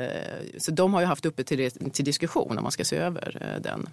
Så 0.58 0.72
de 0.72 0.94
har 0.94 1.02
ju 1.02 1.08
haft 1.08 1.26
uppe 1.26 1.44
till, 1.44 1.58
det- 1.58 1.94
till 1.94 2.06
diskussion 2.06 2.58
om 2.58 2.64
man 2.64 2.72
ska 2.72 2.84
se 2.84 2.96
över 2.96 3.38
eh, 3.56 3.62
den. 3.62 3.90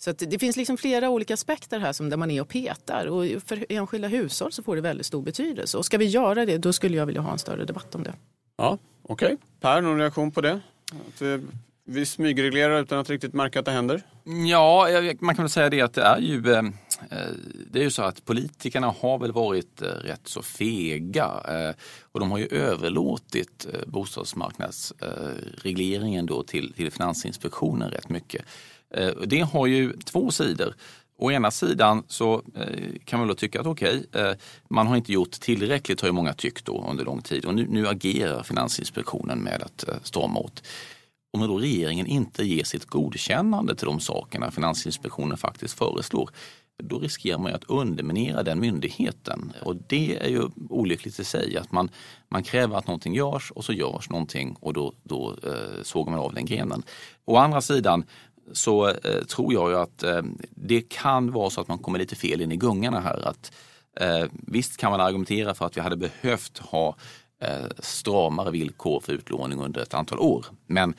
Så 0.00 0.10
att 0.10 0.18
det 0.18 0.38
finns 0.38 0.56
liksom 0.56 0.76
flera 0.76 1.10
olika 1.10 1.34
aspekter 1.34 1.80
här 1.80 1.92
som 1.92 2.10
där 2.10 2.16
man 2.16 2.30
är 2.30 2.40
och 2.40 2.48
petar. 2.48 3.06
Och 3.06 3.24
för 3.46 3.66
enskilda 3.68 4.08
hushåll 4.08 4.52
så 4.52 4.62
får 4.62 4.76
det 4.76 4.82
väldigt 4.82 5.06
stor 5.06 5.22
betydelse. 5.22 5.78
Och 5.78 5.84
ska 5.84 5.98
vi 5.98 6.04
göra 6.04 6.46
det, 6.46 6.58
då 6.58 6.72
skulle 6.72 6.96
jag 6.96 7.06
vilja 7.06 7.20
ha 7.20 7.32
en 7.32 7.38
större 7.38 7.64
debatt 7.64 7.94
om 7.94 8.02
det. 8.02 8.14
Ja, 8.56 8.78
okej. 9.02 9.36
Per, 9.60 9.80
någon 9.80 9.98
reaktion 9.98 10.30
på 10.32 10.40
det? 10.40 10.60
Att 11.08 11.22
vi, 11.22 11.40
vi 11.84 12.06
smygreglerar 12.06 12.80
utan 12.80 12.98
att 12.98 13.10
riktigt 13.10 13.34
märka 13.34 13.58
att 13.58 13.64
det 13.64 13.70
händer? 13.70 14.02
Ja, 14.48 14.90
jag- 14.90 15.22
man 15.22 15.34
kan 15.34 15.42
väl 15.44 15.50
säga 15.50 15.70
det 15.70 15.80
att 15.80 15.94
det 15.94 16.02
är 16.02 16.18
ju, 16.18 16.52
eh, 16.52 16.58
eh, 16.58 16.64
det 17.70 17.78
är 17.78 17.82
ju 17.84 17.90
så 17.90 18.02
att 18.02 18.24
politikerna 18.24 18.94
har 19.00 19.18
väl 19.18 19.32
varit 19.32 19.82
eh, 19.82 19.86
rätt 19.86 20.28
så 20.28 20.42
fega 20.42 21.30
eh, 21.48 21.74
och 22.12 22.20
de 22.20 22.30
har 22.30 22.38
ju 22.38 22.46
överlåtit 22.46 23.66
eh, 23.72 23.80
bostadsmarknadsregleringen 23.86 26.26
då 26.26 26.42
till, 26.42 26.72
till 26.72 26.90
Finansinspektionen 26.90 27.90
rätt 27.90 28.08
mycket. 28.08 28.44
Eh, 28.94 29.12
det 29.26 29.40
har 29.40 29.66
ju 29.66 29.92
två 29.92 30.30
sidor. 30.30 30.74
Å 31.18 31.30
ena 31.30 31.50
sidan 31.50 32.02
så 32.08 32.42
eh, 32.54 32.92
kan 33.04 33.18
man 33.18 33.28
väl 33.28 33.36
tycka 33.36 33.60
att 33.60 33.66
okej, 33.66 33.98
okay, 34.08 34.34
man 34.68 34.86
har 34.86 34.96
inte 34.96 35.12
gjort 35.12 35.30
tillräckligt 35.30 36.00
har 36.00 36.08
ju 36.08 36.12
många 36.12 36.32
tyckt 36.32 36.64
då 36.64 36.86
under 36.90 37.04
lång 37.04 37.22
tid 37.22 37.44
och 37.44 37.54
nu, 37.54 37.66
nu 37.68 37.88
agerar 37.88 38.42
Finansinspektionen 38.42 39.38
med 39.38 39.62
att 39.62 39.84
strama 40.02 40.40
åt. 40.40 40.62
Om 41.32 41.40
då 41.40 41.58
regeringen 41.58 42.06
inte 42.06 42.44
ger 42.44 42.64
sitt 42.64 42.84
godkännande 42.84 43.74
till 43.74 43.86
de 43.86 44.00
sakerna 44.00 44.50
Finansinspektionen 44.50 45.38
faktiskt 45.38 45.78
föreslår, 45.78 46.30
då 46.82 46.98
riskerar 46.98 47.38
man 47.38 47.50
ju 47.50 47.56
att 47.56 47.64
underminera 47.64 48.42
den 48.42 48.60
myndigheten. 48.60 49.52
Och 49.62 49.76
det 49.86 50.16
är 50.16 50.28
ju 50.28 50.48
olyckligt 50.70 51.18
i 51.18 51.24
sig 51.24 51.56
att 51.56 51.72
man, 51.72 51.90
man 52.28 52.42
kräver 52.42 52.76
att 52.76 52.86
någonting 52.86 53.14
görs 53.14 53.50
och 53.50 53.64
så 53.64 53.72
görs 53.72 54.10
någonting 54.10 54.56
och 54.60 54.72
då, 54.72 54.92
då 55.02 55.36
eh, 55.42 55.82
sågar 55.82 56.10
man 56.10 56.20
av 56.20 56.34
den 56.34 56.44
grenen. 56.44 56.82
Å 57.24 57.36
andra 57.36 57.60
sidan 57.60 58.04
så 58.52 58.88
eh, 58.88 59.24
tror 59.28 59.52
jag 59.52 59.70
ju 59.70 59.76
att 59.76 60.02
eh, 60.02 60.22
det 60.50 60.88
kan 60.88 61.32
vara 61.32 61.50
så 61.50 61.60
att 61.60 61.68
man 61.68 61.78
kommer 61.78 61.98
lite 61.98 62.16
fel 62.16 62.40
in 62.40 62.52
i 62.52 62.56
gungorna 62.56 63.00
här. 63.00 63.28
Att, 63.28 63.52
eh, 64.00 64.26
visst 64.32 64.76
kan 64.76 64.90
man 64.90 65.00
argumentera 65.00 65.54
för 65.54 65.66
att 65.66 65.76
vi 65.76 65.80
hade 65.80 65.96
behövt 65.96 66.58
ha 66.58 66.96
eh, 67.42 67.66
stramare 67.78 68.50
villkor 68.50 69.00
för 69.00 69.12
utlåning 69.12 69.60
under 69.60 69.80
ett 69.80 69.94
antal 69.94 70.18
år. 70.18 70.46
Men 70.66 70.94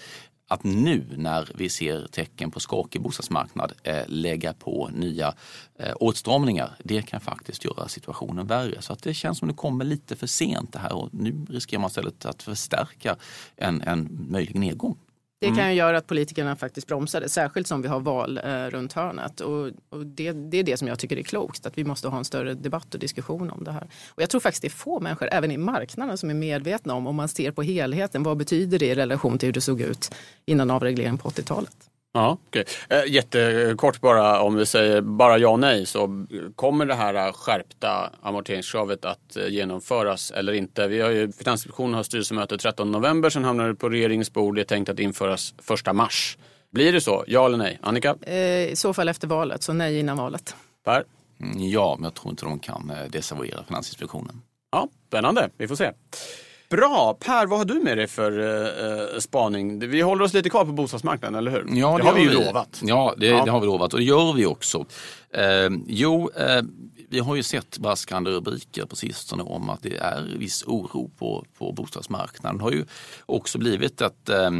att 0.49 0.63
nu 0.63 1.05
när 1.17 1.51
vi 1.55 1.69
ser 1.69 2.07
tecken 2.07 2.51
på 2.51 2.59
skakig 2.59 3.01
bostadsmarknad 3.01 3.73
eh, 3.83 4.03
lägga 4.07 4.53
på 4.53 4.89
nya 4.93 5.33
eh, 5.79 5.93
åtstramningar, 5.99 6.75
det 6.83 7.01
kan 7.01 7.19
faktiskt 7.19 7.65
göra 7.65 7.87
situationen 7.87 8.47
värre. 8.47 8.81
Så 8.81 8.93
att 8.93 9.03
det 9.03 9.13
känns 9.13 9.37
som 9.37 9.47
det 9.47 9.53
kommer 9.53 9.85
lite 9.85 10.15
för 10.15 10.27
sent 10.27 10.73
det 10.73 10.79
här 10.79 10.93
och 10.93 11.09
nu 11.11 11.45
riskerar 11.49 11.81
man 11.81 11.87
istället 11.87 12.25
att 12.25 12.43
förstärka 12.43 13.15
en, 13.55 13.81
en 13.81 14.27
möjlig 14.29 14.59
nedgång. 14.59 14.97
Det 15.41 15.47
Mm. 15.47 15.57
kan 15.57 15.69
ju 15.69 15.75
göra 15.75 15.97
att 15.97 16.07
politikerna 16.07 16.55
faktiskt 16.55 16.87
bromsar 16.87 17.21
det, 17.21 17.29
särskilt 17.29 17.67
som 17.67 17.81
vi 17.81 17.87
har 17.87 17.99
val 17.99 18.37
eh, 18.43 18.65
runt 18.65 18.93
hörnet. 18.93 19.39
Och, 19.41 19.67
och 19.89 20.05
det, 20.05 20.31
det 20.31 20.57
är 20.57 20.63
det 20.63 20.77
som 20.77 20.87
jag 20.87 20.99
tycker 20.99 21.17
är 21.17 21.23
klokt, 21.23 21.65
att 21.65 21.77
vi 21.77 21.83
måste 21.83 22.07
ha 22.07 22.17
en 22.17 22.25
större 22.25 22.53
debatt 22.53 22.93
och 22.93 22.99
diskussion 22.99 23.49
om 23.49 23.63
det 23.63 23.71
här. 23.71 23.83
Och 24.09 24.21
jag 24.21 24.29
tror 24.29 24.41
faktiskt 24.41 24.61
det 24.61 24.67
är 24.67 24.69
få 24.69 24.99
människor, 24.99 25.29
även 25.31 25.51
i 25.51 25.57
marknaden, 25.57 26.17
som 26.17 26.29
är 26.29 26.33
medvetna 26.33 26.93
om, 26.93 27.07
om 27.07 27.15
man 27.15 27.27
ser 27.27 27.51
på 27.51 27.61
helheten, 27.61 28.23
vad 28.23 28.37
betyder 28.37 28.79
det 28.79 28.85
i 28.85 28.95
relation 28.95 29.37
till 29.37 29.47
hur 29.47 29.53
det 29.53 29.61
såg 29.61 29.81
ut 29.81 30.15
innan 30.45 30.71
avregleringen 30.71 31.17
på 31.17 31.29
80-talet? 31.29 31.88
Ja, 32.13 32.37
okej. 32.47 32.65
Eh, 32.89 33.03
jättekort 33.07 34.01
bara, 34.01 34.41
om 34.41 34.55
vi 34.55 34.65
säger 34.65 35.01
bara 35.01 35.37
ja 35.37 35.49
och 35.49 35.59
nej, 35.59 35.85
så 35.85 36.25
kommer 36.55 36.85
det 36.85 36.95
här 36.95 37.13
eh, 37.27 37.33
skärpta 37.33 38.11
amorteringskravet 38.21 39.05
att 39.05 39.37
eh, 39.37 39.47
genomföras 39.47 40.31
eller 40.31 40.53
inte? 40.53 40.87
Vi 40.87 41.01
har 41.01 41.09
ju, 41.09 41.31
Finansinspektionen 41.31 41.93
har 41.93 42.03
styrelsemöte 42.03 42.57
13 42.57 42.91
november, 42.91 43.29
sen 43.29 43.43
hamnar 43.43 43.67
det 43.67 43.75
på 43.75 43.89
regeringens 43.89 44.33
bord. 44.33 44.55
Det 44.55 44.61
är 44.61 44.65
tänkt 44.65 44.89
att 44.89 44.99
införas 44.99 45.53
1 45.87 45.95
mars. 45.95 46.37
Blir 46.71 46.93
det 46.93 47.01
så? 47.01 47.23
Ja 47.27 47.45
eller 47.45 47.57
nej? 47.57 47.79
Annika? 47.81 48.15
Eh, 48.21 48.37
I 48.63 48.75
så 48.75 48.93
fall 48.93 49.09
efter 49.09 49.27
valet, 49.27 49.63
så 49.63 49.73
nej 49.73 49.99
innan 49.99 50.17
valet. 50.17 50.55
Per? 50.85 51.03
Mm, 51.41 51.57
Ja, 51.69 51.95
men 51.97 52.03
jag 52.03 52.13
tror 52.13 52.31
inte 52.31 52.45
de 52.45 52.59
kan 52.59 52.91
desavouera 53.09 53.63
Finansinspektionen. 53.63 54.41
Ja, 54.71 54.87
spännande. 55.07 55.49
Vi 55.57 55.67
får 55.67 55.75
se. 55.75 55.91
Bra! 56.69 57.17
Per, 57.19 57.45
vad 57.45 57.59
har 57.59 57.65
du 57.65 57.73
med 57.73 57.97
dig 57.97 58.07
för 58.07 58.39
eh, 59.13 59.19
spaning? 59.19 59.79
Vi 59.89 60.01
håller 60.01 60.25
oss 60.25 60.33
lite 60.33 60.49
kvar 60.49 60.65
på 60.65 60.71
bostadsmarknaden, 60.71 61.35
eller 61.35 61.51
hur? 61.51 61.65
Ja, 61.79 61.97
det, 61.97 62.03
har 62.03 62.13
vi 62.13 62.21
ju 62.21 62.33
lovat. 62.33 62.79
Ja 62.83 63.13
det, 63.17 63.27
Ja. 63.27 63.45
det 63.45 63.51
har 63.51 63.59
vi 63.59 63.65
lovat 63.65 63.93
och 63.93 63.99
det 63.99 64.05
gör 64.05 64.33
vi 64.33 64.45
också. 64.45 64.85
Eh, 65.33 65.69
jo, 65.87 66.31
eh, 66.35 66.61
vi 67.09 67.19
har 67.19 67.35
ju 67.35 67.43
sett 67.43 67.77
braskande 67.77 68.31
rubriker 68.31 68.85
på 68.85 68.95
sistone 68.95 69.43
om 69.43 69.69
att 69.69 69.83
det 69.83 69.97
är 69.97 70.21
viss 70.37 70.63
oro 70.63 71.11
på, 71.19 71.45
på 71.57 71.71
bostadsmarknaden. 71.71 72.57
Det 72.57 72.63
har 72.63 72.71
ju 72.71 72.85
också 73.25 73.57
blivit 73.57 74.01
ett, 74.01 74.29
eh, 74.29 74.51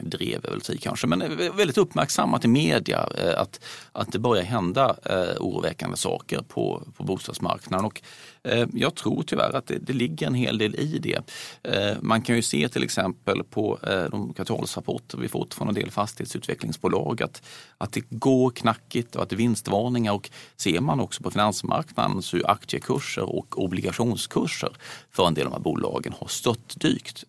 drev 0.00 0.42
väl 0.42 0.62
sig 0.62 0.78
kanske, 0.78 1.06
men 1.06 1.18
väldigt 1.56 1.78
uppmärksammat 1.78 2.44
i 2.44 2.48
media 2.48 3.08
eh, 3.18 3.40
att, 3.40 3.60
att 3.92 4.12
det 4.12 4.18
börjar 4.18 4.44
hända 4.44 4.96
eh, 5.04 5.36
oroväckande 5.40 5.96
saker 5.96 6.40
på, 6.48 6.82
på 6.96 7.04
bostadsmarknaden. 7.04 7.86
Och 7.86 8.02
eh, 8.02 8.33
Eh, 8.44 8.66
jag 8.72 8.94
tror 8.94 9.22
tyvärr 9.22 9.56
att 9.56 9.66
det, 9.66 9.78
det 9.78 9.92
ligger 9.92 10.26
en 10.26 10.34
hel 10.34 10.58
del 10.58 10.74
i 10.74 10.98
det. 10.98 11.20
Eh, 11.62 11.96
man 12.00 12.22
kan 12.22 12.36
ju 12.36 12.42
se 12.42 12.68
till 12.68 12.82
exempel 12.82 13.44
på 13.44 13.78
eh, 13.82 14.04
de 14.10 14.34
kvartalsrapporter 14.34 15.18
vi 15.18 15.28
fått 15.28 15.54
från 15.54 15.68
en 15.68 15.74
del 15.74 15.90
fastighetsutvecklingsbolag 15.90 17.22
att, 17.22 17.42
att 17.78 17.92
det 17.92 18.10
går 18.10 18.50
knackigt 18.50 19.16
och 19.16 19.22
att 19.22 19.28
det 19.28 19.34
är 19.34 19.38
vinstvarningar. 19.38 20.12
Och 20.12 20.30
ser 20.56 20.80
man 20.80 21.00
också 21.00 21.22
på 21.22 21.30
finansmarknaden 21.30 22.22
så 22.22 22.36
är 22.36 22.50
aktiekurser 22.50 23.36
och 23.36 23.62
obligationskurser 23.64 24.72
för 25.10 25.26
en 25.26 25.34
del 25.34 25.46
av 25.46 25.50
de 25.50 25.56
här 25.56 25.62
bolagen 25.62 26.14
har 26.18 26.28
stött 26.28 26.80
dykt. 26.80 27.24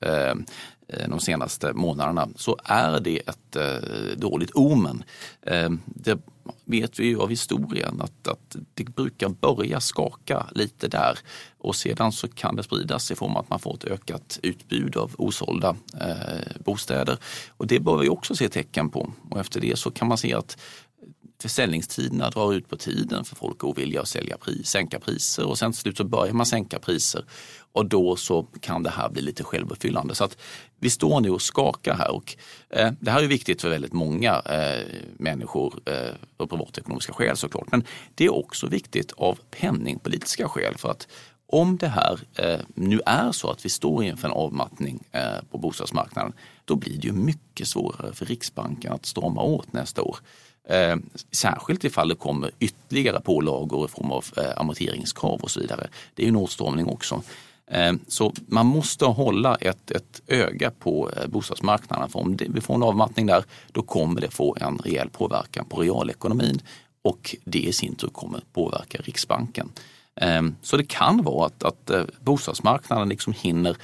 De 1.07 1.19
senaste 1.19 1.73
månaderna 1.73 2.27
så 2.35 2.57
är 2.63 2.99
det 2.99 3.17
ett 3.17 3.57
dåligt 4.17 4.51
omen. 4.53 5.03
Det 5.85 6.19
vet 6.65 6.99
vi 6.99 7.05
ju 7.05 7.19
av 7.19 7.29
historien 7.29 8.01
att, 8.01 8.27
att 8.27 8.55
det 8.73 8.83
brukar 8.83 9.29
börja 9.29 9.79
skaka 9.79 10.45
lite 10.51 10.87
där 10.87 11.19
och 11.57 11.75
sedan 11.75 12.11
så 12.11 12.27
kan 12.27 12.55
det 12.55 12.63
spridas 12.63 13.11
i 13.11 13.15
form 13.15 13.31
av 13.31 13.37
att 13.37 13.49
man 13.49 13.59
får 13.59 13.75
ett 13.75 13.83
ökat 13.83 14.39
utbud 14.43 14.97
av 14.97 15.15
osålda 15.17 15.75
eh, 16.01 16.61
bostäder. 16.65 17.17
Och 17.49 17.67
det 17.67 17.79
bör 17.79 17.97
vi 17.97 18.09
också 18.09 18.35
se 18.35 18.49
tecken 18.49 18.89
på 18.89 19.13
och 19.29 19.39
efter 19.39 19.61
det 19.61 19.79
så 19.79 19.91
kan 19.91 20.07
man 20.07 20.17
se 20.17 20.33
att 20.33 20.57
försäljningstiderna 21.41 22.29
drar 22.29 22.53
ut 22.53 22.69
på 22.69 22.77
tiden 22.77 23.25
för 23.25 23.35
folk 23.35 23.63
är 23.63 23.67
ovilliga 23.67 24.01
att 24.01 24.07
sälja 24.07 24.37
pris, 24.37 24.67
sänka 24.67 24.99
priser 24.99 25.45
och 25.45 25.57
sen 25.57 25.71
till 25.71 25.81
slut 25.81 25.97
så 25.97 26.03
börjar 26.03 26.33
man 26.33 26.45
sänka 26.45 26.79
priser 26.79 27.25
och 27.71 27.85
då 27.85 28.15
så 28.15 28.43
kan 28.43 28.83
det 28.83 28.89
här 28.89 29.09
bli 29.09 29.21
lite 29.21 29.43
självuppfyllande. 29.43 30.15
Så 30.15 30.23
att 30.23 30.37
vi 30.85 30.89
står 30.89 31.21
nu 31.21 31.29
och 31.29 31.41
skakar 31.41 31.95
här 31.95 32.11
och 32.11 32.35
eh, 32.69 32.91
det 32.99 33.11
här 33.11 33.23
är 33.23 33.27
viktigt 33.27 33.61
för 33.61 33.69
väldigt 33.69 33.93
många 33.93 34.41
eh, 34.45 34.85
människor 35.17 35.79
eh, 35.85 36.13
av 36.37 36.47
privatekonomiska 36.47 37.13
skäl 37.13 37.37
såklart. 37.37 37.71
Men 37.71 37.83
det 38.15 38.25
är 38.25 38.35
också 38.35 38.67
viktigt 38.67 39.11
av 39.11 39.39
penningpolitiska 39.51 40.49
skäl 40.49 40.77
för 40.77 40.91
att 40.91 41.07
om 41.47 41.77
det 41.77 41.87
här 41.87 42.19
eh, 42.35 42.59
nu 42.75 43.01
är 43.05 43.31
så 43.31 43.49
att 43.49 43.65
vi 43.65 43.69
står 43.69 44.03
inför 44.03 44.27
en 44.27 44.33
avmattning 44.33 45.03
eh, 45.11 45.41
på 45.51 45.57
bostadsmarknaden, 45.57 46.33
då 46.65 46.75
blir 46.75 46.97
det 46.97 47.07
ju 47.07 47.13
mycket 47.13 47.67
svårare 47.67 48.13
för 48.13 48.25
Riksbanken 48.25 48.93
att 48.93 49.05
strama 49.05 49.41
åt 49.41 49.73
nästa 49.73 50.01
år. 50.01 50.17
Eh, 50.69 50.95
särskilt 51.31 51.83
ifall 51.83 52.09
det 52.09 52.15
kommer 52.15 52.51
ytterligare 52.59 53.21
pålagor 53.21 53.85
i 53.85 53.87
form 53.87 54.11
av 54.11 54.25
eh, 54.37 54.57
amorteringskrav 54.57 55.39
och 55.41 55.51
så 55.51 55.59
vidare. 55.59 55.87
Det 56.13 56.23
är 56.23 56.27
en 56.27 56.35
åtstramning 56.35 56.87
också. 56.87 57.23
Eh, 57.71 57.93
så 58.07 58.33
man 58.47 58.65
måste 58.65 59.05
hålla 59.05 59.55
ett, 59.55 59.91
ett 59.91 60.21
öga 60.27 60.71
på 60.79 61.11
eh, 61.17 61.27
bostadsmarknaden. 61.27 62.09
För 62.09 62.19
om 62.19 62.37
det, 62.37 62.45
vi 62.49 62.61
får 62.61 62.75
en 62.75 62.83
avmattning 62.83 63.25
där, 63.25 63.43
då 63.71 63.81
kommer 63.81 64.21
det 64.21 64.29
få 64.29 64.57
en 64.61 64.77
rejäl 64.77 65.09
påverkan 65.09 65.65
på 65.65 65.81
realekonomin 65.81 66.61
och 67.03 67.35
det 67.43 67.59
i 67.59 67.73
sin 67.73 67.95
tur 67.95 68.07
kommer 68.07 68.41
påverka 68.53 68.97
Riksbanken. 69.01 69.71
Eh, 70.21 70.41
så 70.61 70.77
det 70.77 70.83
kan 70.83 71.23
vara 71.23 71.45
att, 71.45 71.63
att 71.63 71.91
bostadsmarknaden 72.19 73.09
liksom 73.09 73.33
hinner 73.33 73.77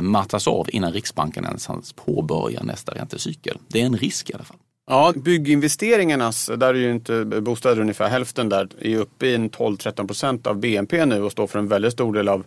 mattas 0.00 0.48
av 0.48 0.68
innan 0.72 0.92
Riksbanken 0.92 1.44
ens 1.44 1.92
påbörjar 1.92 2.62
nästa 2.62 2.94
räntecykel. 2.94 3.58
Det 3.68 3.80
är 3.82 3.86
en 3.86 3.96
risk 3.96 4.30
i 4.30 4.34
alla 4.34 4.44
fall. 4.44 4.56
Ja, 4.90 5.12
bygginvesteringarnas, 5.16 6.50
där 6.56 6.74
är 6.74 6.78
ju 6.78 6.90
inte 6.90 7.24
bostäder 7.24 7.80
ungefär 7.80 8.08
hälften 8.08 8.48
där, 8.48 8.68
är 8.80 8.96
uppe 8.96 9.26
i 9.26 9.36
12-13 9.36 10.06
procent 10.06 10.46
av 10.46 10.56
BNP 10.56 11.06
nu 11.06 11.22
och 11.22 11.32
står 11.32 11.46
för 11.46 11.58
en 11.58 11.68
väldigt 11.68 11.92
stor 11.92 12.12
del 12.12 12.28
av, 12.28 12.44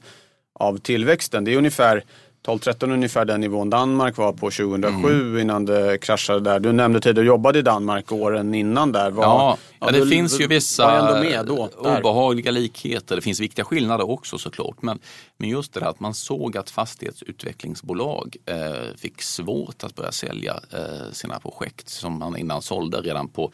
av 0.62 0.78
tillväxten. 0.78 1.44
Det 1.44 1.54
är 1.54 1.58
ungefär 1.58 2.04
12-13 2.46 2.94
ungefär 2.94 3.26
den 3.26 3.42
nivån 3.42 3.70
Danmark 3.70 4.18
var 4.18 4.34
på 4.34 4.52
2007 4.52 5.22
mm. 5.22 5.38
innan 5.38 5.66
det 5.66 5.98
kraschade 5.98 6.40
där. 6.40 6.60
Du 6.60 6.72
nämnde 6.72 7.02
tidigare, 7.02 7.22
du 7.22 7.28
jobbade 7.28 7.60
i 7.60 7.62
Danmark 7.62 8.12
åren 8.12 8.56
innan 8.56 8.92
där. 8.92 9.12
Var, 9.12 9.24
ja, 9.24 9.58
ja, 9.80 9.92
det 9.92 10.00
du, 10.00 10.10
finns 10.10 10.42
ju 10.42 10.48
vissa 10.48 11.44
då, 11.44 11.70
obehagliga 11.78 12.52
likheter. 12.52 13.16
Det 13.16 13.22
finns 13.22 13.40
viktiga 13.40 13.66
skillnader 13.66 14.10
också 14.10 14.38
såklart. 14.38 14.82
Men, 14.82 15.00
men 15.38 15.50
just 15.50 15.74
det 15.74 15.80
där 15.80 15.88
att 15.88 16.00
man 16.00 16.14
såg 16.14 16.58
att 16.58 16.70
fastighetsutvecklingsbolag 16.70 18.36
eh, 18.46 18.96
fick 18.98 19.22
svårt 19.22 19.84
att 19.84 19.96
börja 19.96 20.12
sälja 20.12 20.60
eh, 20.72 21.12
sina 21.12 21.40
projekt 21.40 21.90
som 21.90 22.20
man 22.20 22.38
innan 22.38 22.62
sålde 22.62 23.02
redan 23.02 23.28
på 23.28 23.52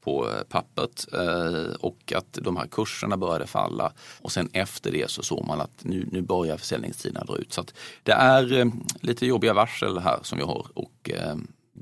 på 0.00 0.28
eh, 0.30 0.42
pappret 0.42 1.06
eh, 1.12 1.74
och 1.80 2.12
att 2.16 2.32
de 2.32 2.56
här 2.56 2.66
kurserna 2.66 3.16
började 3.16 3.46
falla. 3.46 3.92
Och 4.20 4.32
sen 4.32 4.48
efter 4.52 4.92
det 4.92 5.10
så 5.10 5.22
såg 5.22 5.46
man 5.46 5.60
att 5.60 5.84
nu, 5.84 6.08
nu 6.12 6.22
börjar 6.22 6.56
försäljningstiderna 6.56 7.24
dra 7.24 7.36
ut. 7.36 7.52
Så 7.52 7.64
det 8.02 8.12
är 8.12 8.58
eh, 8.58 8.66
lite 9.00 9.26
jobbiga 9.26 9.54
varsel 9.54 9.98
här 9.98 10.18
som 10.22 10.38
vi 10.38 10.44
har 10.44 10.66
och 10.74 11.10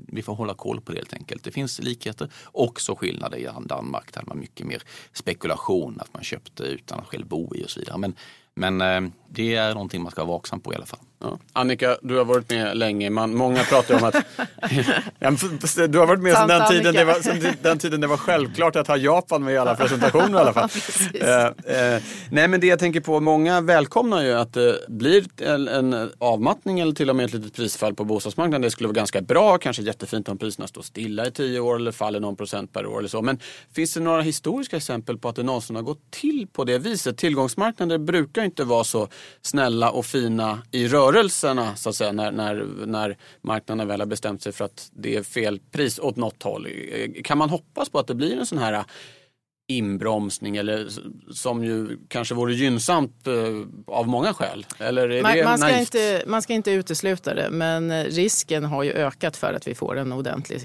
vi 0.07 0.21
får 0.21 0.35
hålla 0.35 0.53
koll 0.53 0.81
på 0.81 0.91
det 0.91 0.97
helt 0.97 1.13
enkelt. 1.13 1.43
Det 1.43 1.51
finns 1.51 1.79
likheter, 1.79 2.31
också 2.51 2.95
skillnader 2.95 3.37
i 3.37 3.49
Danmark. 3.65 4.13
Där 4.13 4.23
man 4.27 4.39
mycket 4.39 4.67
mer 4.67 4.83
spekulation, 5.13 5.99
att 5.99 6.13
man 6.13 6.23
köpte 6.23 6.63
utan 6.63 6.99
att 6.99 7.05
själv 7.05 7.27
bo 7.27 7.55
i 7.55 7.65
och 7.65 7.69
så 7.69 7.79
vidare. 7.79 7.97
Men, 7.97 8.15
men 8.59 9.11
det 9.29 9.55
är 9.55 9.73
någonting 9.73 10.01
man 10.01 10.11
ska 10.11 10.23
vara 10.23 10.37
vaksam 10.37 10.59
på 10.59 10.73
i 10.73 10.75
alla 10.75 10.85
fall. 10.85 10.99
Ja. 11.21 11.39
Annika, 11.53 11.97
du 12.01 12.17
har 12.17 12.25
varit 12.25 12.49
med 12.49 12.77
länge. 12.77 13.09
Man, 13.09 13.35
många 13.35 13.63
pratar 13.63 13.95
om 13.95 14.03
att... 14.03 14.13
du 15.91 15.99
har 15.99 16.05
varit 16.05 16.21
med 16.21 16.33
sedan 16.33 16.47
den, 16.47 16.67
tiden 16.67 16.93
det 16.93 17.05
var, 17.05 17.13
sedan 17.13 17.53
den 17.61 17.79
tiden 17.79 18.01
det 18.01 18.07
var 18.07 18.17
självklart 18.17 18.75
att 18.75 18.87
ha 18.87 18.97
Japan 18.97 19.43
med 19.43 19.53
i 19.53 19.57
alla 19.57 19.75
presentationer 19.75 20.37
i 20.37 20.41
alla 20.41 20.53
fall. 20.53 20.69
eh, 21.13 21.45
eh, 21.45 22.01
nej 22.31 22.47
men 22.47 22.59
det 22.59 22.67
jag 22.67 22.79
tänker 22.79 22.99
på, 22.99 23.19
många 23.19 23.61
välkomnar 23.61 24.23
ju 24.23 24.33
att 24.33 24.53
det 24.53 24.79
blir 24.87 25.25
en, 25.41 25.67
en, 25.67 26.11
avmattning 26.19 26.79
eller 26.79 26.93
till 26.93 27.09
och 27.09 27.15
med 27.15 27.25
ett 27.25 27.33
litet 27.33 27.53
prisfall 27.53 27.95
på 27.95 28.03
bostadsmarknaden. 28.03 28.61
Det 28.61 28.71
skulle 28.71 28.87
vara 28.87 28.95
ganska 28.95 29.21
bra, 29.21 29.57
kanske 29.57 29.83
jättefint 29.83 30.29
om 30.29 30.37
priserna 30.37 30.67
står 30.67 30.81
stilla 30.81 31.27
i 31.27 31.31
tio 31.31 31.59
år 31.59 31.75
eller 31.75 31.91
faller 31.91 32.19
någon 32.19 32.35
procent 32.35 32.73
per 32.73 32.85
år 32.85 32.99
eller 32.99 33.09
så. 33.09 33.21
Men 33.21 33.39
finns 33.75 33.93
det 33.93 33.99
några 33.99 34.21
historiska 34.21 34.77
exempel 34.77 35.17
på 35.17 35.29
att 35.29 35.35
det 35.35 35.43
någonsin 35.43 35.75
har 35.75 35.83
gått 35.83 36.11
till 36.11 36.47
på 36.53 36.63
det 36.63 36.77
viset? 36.77 37.17
Tillgångsmarknader 37.17 37.97
brukar 37.97 38.43
inte 38.49 38.63
vara 38.63 38.83
så 38.83 39.07
snälla 39.41 39.91
och 39.91 40.05
fina 40.05 40.61
i 40.71 40.87
rörelserna 40.87 41.75
så 41.75 41.89
att 41.89 41.95
säga 41.95 42.11
när, 42.11 42.31
när, 42.31 42.65
när 42.85 43.17
marknaden 43.41 43.87
väl 43.87 43.99
har 44.01 44.07
bestämt 44.07 44.41
sig 44.41 44.51
för 44.51 44.65
att 44.65 44.91
det 44.91 45.15
är 45.15 45.23
fel 45.23 45.59
pris 45.71 45.99
åt 45.99 46.15
något 46.15 46.43
håll. 46.43 46.67
Kan 47.23 47.37
man 47.37 47.49
hoppas 47.49 47.89
på 47.89 47.99
att 47.99 48.07
det 48.07 48.15
blir 48.15 48.39
en 48.39 48.45
sån 48.45 48.57
här 48.57 48.83
inbromsning 49.69 50.57
eller 50.57 50.87
som 51.33 51.63
ju 51.63 51.97
kanske 52.07 52.35
vore 52.35 52.53
gynnsamt 52.53 53.27
eh, 53.27 53.33
av 53.87 54.07
många 54.07 54.33
skäl? 54.33 54.65
Eller 54.77 55.21
man, 55.21 55.43
man, 55.43 55.57
ska 55.57 55.79
inte, 55.79 56.23
man 56.27 56.41
ska 56.41 56.53
inte 56.53 56.71
utesluta 56.71 57.33
det 57.33 57.49
men 57.49 58.03
risken 58.03 58.65
har 58.65 58.83
ju 58.83 58.91
ökat 58.91 59.37
för 59.37 59.53
att 59.53 59.67
vi 59.67 59.75
får 59.75 59.97
en 59.97 60.11
ordentlig 60.11 60.61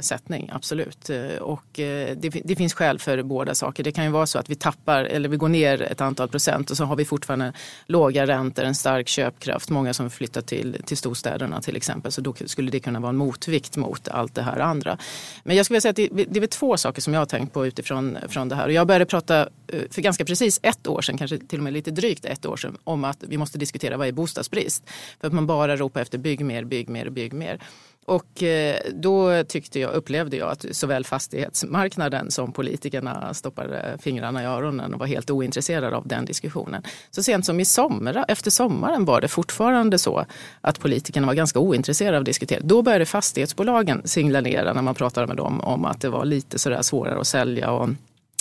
sättning, 0.00 0.50
absolut. 0.52 1.10
Och 1.40 1.80
eh, 1.80 2.16
det, 2.16 2.28
det, 2.44 2.56
finns 2.56 2.74
skäl 2.74 2.98
för 2.98 3.22
båda 3.22 3.54
saker. 3.54 3.84
Det 3.84 3.92
kan 3.92 4.04
ju 4.04 4.10
vara 4.10 4.26
så 4.26 4.38
att 4.38 4.50
vi 4.50 4.54
tappar 4.54 5.04
eller 5.04 5.28
vi 5.28 5.36
går 5.36 5.48
ner 5.48 5.82
ett 5.82 6.00
antal 6.00 6.28
procent 6.28 6.70
och 6.70 6.76
så 6.76 6.84
har 6.84 6.96
vi 6.96 7.04
fortfarande 7.04 7.52
låga 7.86 8.26
räntor, 8.26 8.64
en 8.64 8.74
stark 8.74 9.08
köpkraft, 9.08 9.70
många 9.70 9.94
som 9.94 10.10
flyttar 10.10 10.40
till, 10.40 10.82
till 10.86 10.96
storstäderna 10.96 11.60
till 11.60 11.76
exempel. 11.76 12.12
Så 12.12 12.20
då 12.20 12.34
skulle 12.46 12.70
det 12.70 12.80
kunna 12.80 13.00
vara 13.00 13.10
en 13.10 13.16
motvikt 13.16 13.76
mot 13.76 14.08
allt 14.08 14.34
det 14.34 14.42
här 14.42 14.58
andra. 14.58 14.98
Men 15.44 15.56
jag 15.56 15.66
skulle 15.66 15.74
vilja 15.74 15.92
säga 15.92 16.08
att 16.08 16.16
det, 16.16 16.40
det 16.40 16.42
är 16.42 16.46
två 16.46 16.76
saker 16.76 17.02
som 17.02 17.14
jag 17.14 17.20
har 17.20 17.26
tänkt 17.26 17.52
på 17.52 17.66
utifrån 17.66 18.18
från 18.38 18.48
det 18.48 18.54
här. 18.54 18.66
Och 18.66 18.72
jag 18.72 18.86
började 18.86 19.06
prata 19.06 19.40
eh, 19.68 19.82
för 19.90 20.02
ganska 20.02 20.24
precis 20.24 20.60
ett 20.62 20.86
år 20.86 21.02
sedan, 21.02 21.18
kanske 21.18 21.38
till 21.38 21.58
och 21.58 21.64
med 21.64 21.72
lite 21.72 21.90
drygt 21.90 22.24
ett 22.24 22.46
år 22.46 22.56
sedan, 22.56 22.76
om 22.84 23.04
att 23.04 23.24
vi 23.28 23.38
måste 23.38 23.58
diskutera 23.58 23.96
vad 23.96 24.08
är 24.08 24.12
bostadsbrist. 24.12 24.82
För 25.20 25.26
att 25.26 25.32
man 25.32 25.46
bara 25.46 25.76
ropar 25.76 26.00
efter 26.00 26.18
bygg 26.18 26.44
mer, 26.44 26.64
bygg 26.64 26.88
mer, 26.88 27.10
bygg 27.10 27.32
mer. 27.32 27.60
Och 28.08 28.42
eh, 28.42 28.76
då 28.94 29.44
tyckte 29.44 29.80
jag, 29.80 29.92
upplevde 29.92 30.36
jag 30.36 30.50
att 30.50 30.66
såväl 30.70 31.04
fastighetsmarknaden 31.04 32.30
som 32.30 32.52
politikerna 32.52 33.34
stoppade 33.34 33.98
fingrarna 34.00 34.42
i 34.42 34.46
öronen 34.46 34.94
och 34.94 35.00
var 35.00 35.06
helt 35.06 35.30
ointresserade 35.30 35.96
av 35.96 36.08
den 36.08 36.24
diskussionen. 36.24 36.82
Så 37.10 37.22
sent 37.22 37.46
som 37.46 37.60
i 37.60 37.64
somras, 37.64 38.24
efter 38.28 38.50
sommaren 38.50 39.04
var 39.04 39.20
det 39.20 39.28
fortfarande 39.28 39.98
så 39.98 40.26
att 40.60 40.80
politikerna 40.80 41.26
var 41.26 41.34
ganska 41.34 41.58
ointresserade 41.58 42.16
av 42.16 42.20
att 42.20 42.26
diskutera. 42.26 42.60
Då 42.64 42.82
började 42.82 43.06
fastighetsbolagen 43.06 44.02
signalera 44.04 44.72
när 44.72 44.82
man 44.82 44.94
pratade 44.94 45.26
med 45.26 45.36
dem 45.36 45.60
om 45.60 45.84
att 45.84 46.00
det 46.00 46.08
var 46.08 46.24
lite 46.24 46.58
sådär 46.58 46.82
svårare 46.82 47.20
att 47.20 47.26
sälja 47.26 47.70
och 47.70 47.88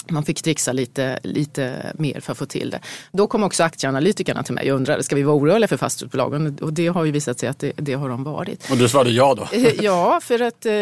man 0.10 0.24
fick 0.24 0.42
trixa 0.42 0.72
lite, 0.72 1.20
lite 1.24 1.94
mer 1.96 2.20
för 2.20 2.32
att 2.32 2.38
få 2.38 2.46
till 2.46 2.70
det. 2.70 2.80
Då 3.12 3.28
kom 3.28 3.44
också 3.44 3.64
aktieanalytikerna 3.64 4.44
till 4.44 4.54
mig 4.54 4.72
och 4.72 4.78
undrade, 4.78 5.04
ska 5.04 5.16
vi 5.16 5.24
vara 5.24 5.36
oroliga 5.36 5.68
för 5.68 5.78
fastighetsbolagen? 5.78 6.58
Och 6.62 6.74
det 6.74 6.88
har 6.88 7.06
ju 7.06 7.12
visat 7.12 7.40
sig 7.40 7.50
att 7.50 7.60
det, 7.60 7.72
det 7.76 7.94
har 7.94 8.10
de 8.10 8.24
varit. 8.24 8.72
Och 8.72 8.78
du 8.78 8.90
svarade 8.90 9.10
ja 9.10 9.36
då? 9.36 9.48
Eh, 9.58 9.84
ja, 9.84 10.20
för 10.24 10.42
att 10.42 10.66
eh, 10.66 10.74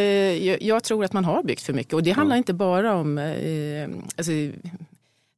jag 0.68 0.84
tror 0.84 1.06
att 1.06 1.14
man 1.14 1.26
har 1.26 1.44
byggt 1.44 1.62
för 1.62 1.74
mycket. 1.74 1.94
Och 1.94 2.04
det 2.04 2.12
handlar 2.12 2.36
mm. 2.36 2.38
inte 2.38 2.54
bara 2.54 2.96
om 2.96 3.18
eh, 3.18 3.90
alltså, 4.18 4.32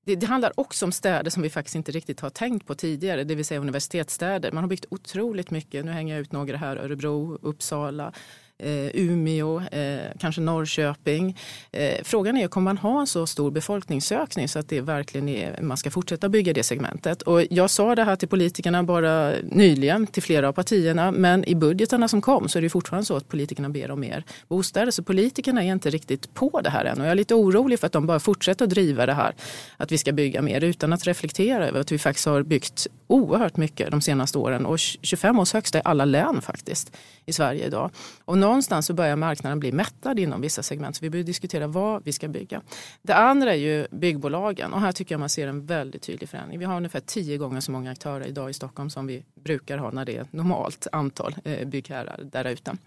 det, 0.05 0.15
det, 0.15 0.25
handlar 0.25 0.51
också 0.55 0.85
om 0.85 0.91
städer 0.91 1.29
som 1.29 1.43
vi 1.43 1.49
faktiskt 1.49 1.75
inte 1.75 1.91
riktigt 1.91 2.19
har 2.19 2.29
tänkt 2.29 2.67
på 2.67 2.75
tidigare, 2.75 3.23
det 3.23 3.35
vill 3.35 3.45
säga 3.45 3.59
universitetsstäder. 3.59 4.51
Man 4.51 4.63
har 4.63 4.69
byggt 4.69 4.85
otroligt 4.89 5.51
mycket. 5.51 5.85
Nu 5.85 5.91
hänger 5.91 6.13
jag 6.13 6.21
ut 6.21 6.31
några 6.31 6.57
här, 6.57 6.77
Örebro, 6.77 7.39
Uppsala, 7.41 8.13
eh, 8.59 8.89
Umeå, 8.93 9.61
eh, 9.71 9.99
kanske 10.19 10.41
Norrköping. 10.41 11.37
Eh, 11.71 11.93
frågan 12.03 12.37
är, 12.37 12.47
kommer 12.47 12.65
man 12.65 12.77
ha 12.77 12.99
en 12.99 13.07
så 13.07 13.27
stor 13.27 13.51
befolkningsökning 13.51 14.47
så 14.47 14.59
att 14.59 14.69
det 14.69 14.81
verkligen 14.81 15.29
är, 15.29 15.61
man 15.61 15.77
ska 15.77 15.91
fortsätta 15.91 16.29
bygga 16.29 16.53
det 16.53 16.63
segmentet? 16.63 17.21
Och 17.21 17.43
jag 17.49 17.69
sa 17.69 17.95
det 17.95 18.03
här 18.03 18.15
till 18.15 18.27
politikerna 18.27 18.83
bara 18.83 19.33
nyligen, 19.43 20.07
till 20.07 20.23
flera 20.23 20.47
av 20.47 20.53
partierna, 20.53 21.11
men 21.11 21.49
i 21.49 21.55
budgetarna 21.55 22.07
som 22.07 22.21
kom 22.21 22.49
så 22.49 22.57
är 22.57 22.61
det 22.61 22.69
fortfarande 22.69 23.05
så 23.05 23.15
att 23.15 23.27
politikerna 23.27 23.69
ber 23.69 23.91
om 23.91 23.99
mer 23.99 24.23
bostäder. 24.47 24.91
Så 24.91 25.03
politikerna 25.03 25.63
är 25.63 25.71
inte 25.71 25.89
riktigt 25.89 26.33
på 26.33 26.61
det 26.61 26.69
här 26.69 26.85
än 26.85 26.99
och 26.99 27.05
jag 27.05 27.11
är 27.11 27.15
lite 27.15 27.35
orolig 27.35 27.79
för 27.79 27.87
att 27.87 27.93
de 27.93 28.07
bara 28.07 28.19
fortsätter 28.19 28.65
att 28.65 28.69
driva 28.69 29.05
det 29.05 29.13
här, 29.13 29.35
att 29.77 29.91
vi 29.91 29.97
ska 29.97 30.11
bygga 30.11 30.41
mer 30.41 30.63
utan 30.63 30.93
att 30.93 31.07
reflektera 31.07 31.67
över 31.67 31.79
att 31.79 31.91
vi 31.91 31.99
faktiskt 31.99 32.25
har 32.25 32.43
byggt 32.43 32.87
oerhört 33.07 33.57
mycket 33.57 33.91
de 33.91 34.01
senaste 34.01 34.37
åren 34.37 34.65
och 34.65 34.79
25 34.79 35.39
års 35.39 35.53
högsta 35.53 35.77
i 35.77 35.81
alla 35.85 36.05
län 36.05 36.41
faktiskt 36.41 36.91
i 37.25 37.33
Sverige 37.33 37.65
idag. 37.65 37.91
Och 38.25 38.37
någonstans 38.47 38.85
så 38.85 38.93
börjar 38.93 39.15
marknaden 39.15 39.59
bli 39.59 39.71
mättad 39.71 40.19
inom 40.19 40.41
vissa 40.41 40.63
segment 40.63 40.95
så 40.95 41.01
vi 41.01 41.09
behöver 41.09 41.25
diskutera 41.25 41.67
vad 41.67 42.03
vi 42.03 42.13
ska 42.13 42.27
bygga. 42.27 42.61
Det 43.01 43.15
andra 43.15 43.53
är 43.53 43.57
ju 43.57 43.87
byggbolagen 43.91 44.73
och 44.73 44.81
här 44.81 44.91
tycker 44.91 45.15
jag 45.15 45.19
man 45.19 45.29
ser 45.29 45.47
en 45.47 45.65
väldigt 45.65 46.01
tydlig 46.01 46.29
förändring. 46.29 46.59
Vi 46.59 46.65
har 46.65 46.77
ungefär 46.77 46.99
tio 46.99 47.37
gånger 47.37 47.61
så 47.61 47.71
många 47.71 47.91
aktörer 47.91 48.27
idag 48.27 48.49
i 48.49 48.53
Stockholm 48.53 48.89
som 48.89 49.07
vi 49.07 49.23
brukar 49.43 49.77
ha 49.77 49.91
när 49.91 50.05
det 50.05 50.17
är 50.17 50.27
normalt 50.31 50.87
antal 50.91 51.35
eh, 51.43 51.67
byggherrar 51.67 52.19
där 52.23 52.45
ute. 52.45 52.77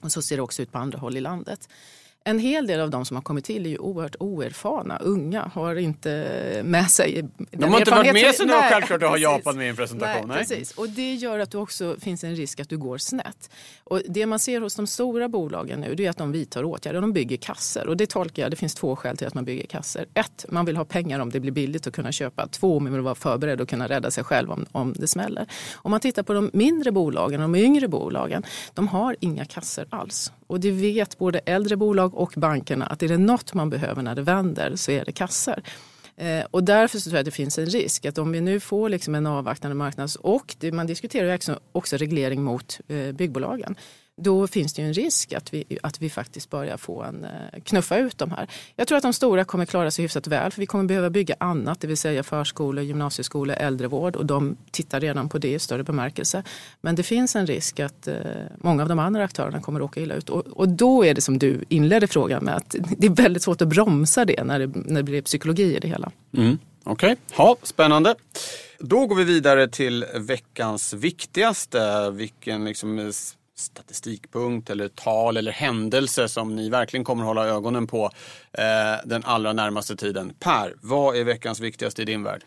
Och 0.00 0.12
så 0.12 0.22
ser 0.22 0.36
det 0.36 0.42
också 0.42 0.62
ut 0.62 0.72
på 0.72 0.78
andra 0.78 0.98
håll 0.98 1.16
i 1.16 1.20
landet. 1.20 1.68
En 2.26 2.38
hel 2.38 2.66
del 2.66 2.80
av 2.80 2.90
de 2.90 3.04
som 3.04 3.16
har 3.16 3.22
kommit 3.22 3.44
till 3.44 3.66
är 3.66 3.70
ju 3.70 3.78
oerhört 3.78 4.16
oerfarna, 4.20 4.98
unga, 4.98 5.50
har 5.54 5.76
inte 5.76 6.62
med 6.64 6.90
sig 6.90 7.24
De 7.50 7.72
har 7.72 7.78
inte 7.78 7.90
varit 7.90 8.12
med 8.12 8.34
sig 8.34 8.46
något 8.46 8.64
självklart 8.70 9.02
att 9.02 9.08
ha 9.08 9.18
Japan 9.18 9.56
med 9.56 9.66
i 9.66 9.68
en 9.68 9.76
presentation. 9.76 10.28
Nej, 10.28 10.38
precis. 10.38 10.72
Och 10.72 10.88
det 10.88 11.14
gör 11.14 11.38
att 11.38 11.50
det 11.50 11.58
också 11.58 11.96
finns 12.00 12.24
en 12.24 12.36
risk 12.36 12.60
att 12.60 12.68
du 12.68 12.78
går 12.78 12.98
snett. 12.98 13.50
Och 13.84 14.00
det 14.08 14.26
man 14.26 14.38
ser 14.38 14.60
hos 14.60 14.74
de 14.74 14.86
stora 14.86 15.28
bolagen 15.28 15.80
nu 15.80 15.94
det 15.94 16.06
är 16.06 16.10
att 16.10 16.16
de 16.16 16.32
vidtar 16.32 16.64
åtgärder. 16.64 17.00
De 17.00 17.12
bygger 17.12 17.36
kasser 17.36 17.88
och 17.88 17.96
det 17.96 18.06
tolkar 18.06 18.42
jag, 18.42 18.50
det 18.50 18.56
finns 18.56 18.74
två 18.74 18.96
skäl 18.96 19.16
till 19.16 19.26
att 19.26 19.34
man 19.34 19.44
bygger 19.44 19.66
kasser. 19.66 20.06
Ett, 20.14 20.46
man 20.48 20.64
vill 20.64 20.76
ha 20.76 20.84
pengar 20.84 21.20
om 21.20 21.30
det 21.30 21.40
blir 21.40 21.52
billigt 21.52 21.86
att 21.86 21.94
kunna 21.94 22.12
köpa. 22.12 22.46
Två, 22.46 22.80
man 22.80 22.92
vill 22.92 23.02
vara 23.02 23.14
förberedd 23.14 23.60
och 23.60 23.68
kunna 23.68 23.88
rädda 23.88 24.10
sig 24.10 24.24
själv 24.24 24.50
om, 24.50 24.66
om 24.72 24.92
det 24.96 25.06
smäller. 25.06 25.46
Om 25.74 25.90
man 25.90 26.00
tittar 26.00 26.22
på 26.22 26.32
de 26.32 26.50
mindre 26.52 26.92
bolagen, 26.92 27.40
de 27.40 27.54
yngre 27.54 27.88
bolagen, 27.88 28.42
de 28.74 28.88
har 28.88 29.16
inga 29.20 29.44
kasser 29.44 29.86
alls. 29.90 30.32
Och 30.54 30.60
det 30.60 30.70
vet 30.70 31.18
både 31.18 31.38
äldre 31.38 31.76
bolag 31.76 32.14
och 32.14 32.32
bankerna 32.36 32.86
att 32.86 33.02
är 33.02 33.08
det 33.08 33.18
något 33.18 33.54
man 33.54 33.70
behöver 33.70 34.02
när 34.02 34.14
det 34.14 34.22
vänder 34.22 34.76
så 34.76 34.90
är 34.90 35.04
det 35.04 35.12
kassor. 35.12 35.62
Eh, 36.16 36.44
och 36.50 36.64
därför 36.64 36.98
så 36.98 37.10
tror 37.10 37.16
jag 37.16 37.20
att 37.20 37.24
det 37.24 37.30
finns 37.30 37.58
en 37.58 37.66
risk 37.66 38.04
att 38.04 38.18
om 38.18 38.32
vi 38.32 38.40
nu 38.40 38.60
får 38.60 38.88
liksom 38.88 39.14
en 39.14 39.26
avvaktande 39.26 39.74
marknad 39.74 40.10
och 40.20 40.56
det, 40.58 40.72
man 40.72 40.86
diskuterar 40.86 41.28
ju 41.28 41.34
också, 41.34 41.60
också 41.72 41.96
reglering 41.96 42.42
mot 42.42 42.80
eh, 42.88 43.12
byggbolagen 43.12 43.76
då 44.16 44.46
finns 44.46 44.74
det 44.74 44.82
ju 44.82 44.88
en 44.88 44.94
risk 44.94 45.32
att 45.32 45.54
vi, 45.54 45.78
att 45.82 46.02
vi 46.02 46.10
faktiskt 46.10 46.50
börjar 46.50 46.76
få 46.76 47.02
en, 47.02 47.24
eh, 47.24 47.60
knuffa 47.64 47.98
ut 47.98 48.18
de 48.18 48.30
här. 48.30 48.48
Jag 48.76 48.88
tror 48.88 48.98
att 48.98 49.02
de 49.02 49.12
stora 49.12 49.44
kommer 49.44 49.66
klara 49.66 49.90
sig 49.90 50.02
hyfsat 50.02 50.26
väl 50.26 50.52
för 50.52 50.60
vi 50.60 50.66
kommer 50.66 50.84
behöva 50.84 51.10
bygga 51.10 51.34
annat, 51.40 51.80
det 51.80 51.86
vill 51.86 51.96
säga 51.96 52.22
förskolor, 52.22 52.84
gymnasieskolor, 52.84 53.56
äldrevård 53.56 54.16
och 54.16 54.26
de 54.26 54.56
tittar 54.70 55.00
redan 55.00 55.28
på 55.28 55.38
det 55.38 55.52
i 55.52 55.58
större 55.58 55.84
bemärkelse. 55.84 56.42
Men 56.80 56.94
det 56.94 57.02
finns 57.02 57.36
en 57.36 57.46
risk 57.46 57.80
att 57.80 58.08
eh, 58.08 58.16
många 58.58 58.82
av 58.82 58.88
de 58.88 58.98
andra 58.98 59.24
aktörerna 59.24 59.60
kommer 59.60 59.80
att 59.80 59.84
åka 59.84 60.00
illa 60.00 60.14
ut 60.14 60.30
och, 60.30 60.46
och 60.46 60.68
då 60.68 61.04
är 61.04 61.14
det 61.14 61.20
som 61.20 61.38
du 61.38 61.64
inledde 61.68 62.06
frågan 62.06 62.44
med 62.44 62.56
att 62.56 62.76
det 62.98 63.06
är 63.06 63.10
väldigt 63.10 63.42
svårt 63.42 63.62
att 63.62 63.68
bromsa 63.68 64.24
det 64.24 64.44
när 64.44 64.58
det, 64.58 64.66
när 64.66 64.96
det 64.96 65.02
blir 65.02 65.22
psykologi 65.22 65.76
i 65.76 65.78
det 65.78 65.88
hela. 65.88 66.12
Mm. 66.36 66.58
Okej, 66.84 67.12
okay. 67.12 67.16
ja, 67.36 67.56
spännande. 67.62 68.14
Då 68.78 69.06
går 69.06 69.16
vi 69.16 69.24
vidare 69.24 69.68
till 69.68 70.04
veckans 70.14 70.92
viktigaste. 70.92 72.10
Vilken 72.10 72.64
liksom 72.64 72.98
statistikpunkt 73.56 74.70
eller 74.70 74.88
tal 74.88 75.36
eller 75.36 75.52
händelse 75.52 76.28
som 76.28 76.56
ni 76.56 76.68
verkligen 76.68 77.04
kommer 77.04 77.24
hålla 77.24 77.46
ögonen 77.46 77.86
på 77.86 78.10
eh, 78.52 78.62
den 79.04 79.24
allra 79.24 79.52
närmaste 79.52 79.96
tiden. 79.96 80.32
Per, 80.38 80.74
vad 80.80 81.16
är 81.16 81.24
veckans 81.24 81.60
viktigaste 81.60 82.02
i 82.02 82.04
din 82.04 82.22
värld? 82.22 82.44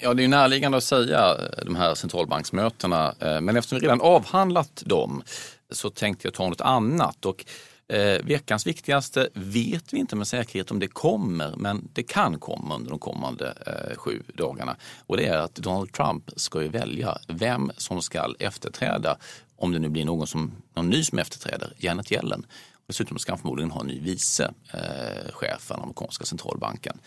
Ja, 0.00 0.14
det 0.14 0.20
är 0.20 0.24
ju 0.24 0.28
närliggande 0.28 0.78
att 0.78 0.84
säga 0.84 1.36
de 1.64 1.76
här 1.76 1.94
centralbanksmötena, 1.94 3.14
eh, 3.20 3.40
men 3.40 3.56
eftersom 3.56 3.78
vi 3.78 3.84
redan 3.84 4.00
avhandlat 4.00 4.82
dem 4.86 5.22
så 5.70 5.90
tänkte 5.90 6.26
jag 6.26 6.34
ta 6.34 6.48
något 6.48 6.60
annat. 6.60 7.26
Och 7.26 7.44
Eh, 7.88 8.24
veckans 8.24 8.66
viktigaste 8.66 9.28
vet 9.34 9.92
vi 9.92 9.98
inte 9.98 10.16
med 10.16 10.26
säkerhet 10.26 10.70
om 10.70 10.78
det 10.78 10.88
kommer, 10.88 11.54
men 11.56 11.88
det 11.92 12.02
kan 12.02 12.38
komma 12.38 12.74
under 12.74 12.90
de 12.90 12.98
kommande 12.98 13.54
eh, 13.66 13.96
sju 13.96 14.22
dagarna. 14.34 14.76
Och 15.06 15.16
det 15.16 15.26
är 15.26 15.38
att 15.38 15.54
Donald 15.54 15.92
Trump 15.92 16.30
ska 16.36 16.62
ju 16.62 16.68
välja 16.68 17.18
vem 17.28 17.70
som 17.76 18.02
ska 18.02 18.34
efterträda, 18.38 19.16
om 19.56 19.72
det 19.72 19.78
nu 19.78 19.88
blir 19.88 20.04
någon, 20.04 20.26
som, 20.26 20.52
någon 20.74 20.90
ny 20.90 21.04
som 21.04 21.18
efterträder, 21.18 21.72
Janet 21.76 22.12
Yellen. 22.12 22.46
Dessutom 22.88 23.18
ska 23.18 23.32
han 23.32 23.38
förmodligen 23.38 23.70
ha 23.70 23.80
en 23.80 23.86
ny 23.86 24.00
vice 24.00 24.52
eh, 24.72 25.32
chef 25.32 25.60
för 25.60 25.74
den 25.74 25.82
amerikanska 25.82 26.24
centralbanken. 26.24 26.98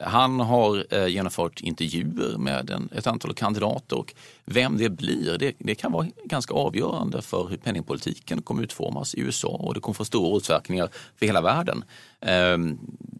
Han 0.00 0.40
har 0.40 0.86
eh, 0.90 1.06
genomfört 1.06 1.60
intervjuer 1.60 2.38
med 2.38 2.70
en, 2.70 2.88
ett 2.96 3.06
antal 3.06 3.34
kandidater 3.34 3.98
och 3.98 4.14
vem 4.44 4.76
det 4.76 4.90
blir 4.90 5.38
det, 5.38 5.52
det, 5.58 5.74
kan 5.74 5.92
vara 5.92 6.06
ganska 6.24 6.54
avgörande 6.54 7.22
för 7.22 7.48
hur 7.48 7.56
penningpolitiken 7.56 8.42
kommer 8.42 8.62
utformas 8.62 9.14
i 9.14 9.20
USA 9.20 9.48
och 9.48 9.74
det 9.74 9.80
kommer 9.80 9.94
få 9.94 10.04
stora 10.04 10.28
återverkningar 10.28 10.88
för 11.16 11.26
hela 11.26 11.40
världen. 11.40 11.84
Eh, 12.20 12.58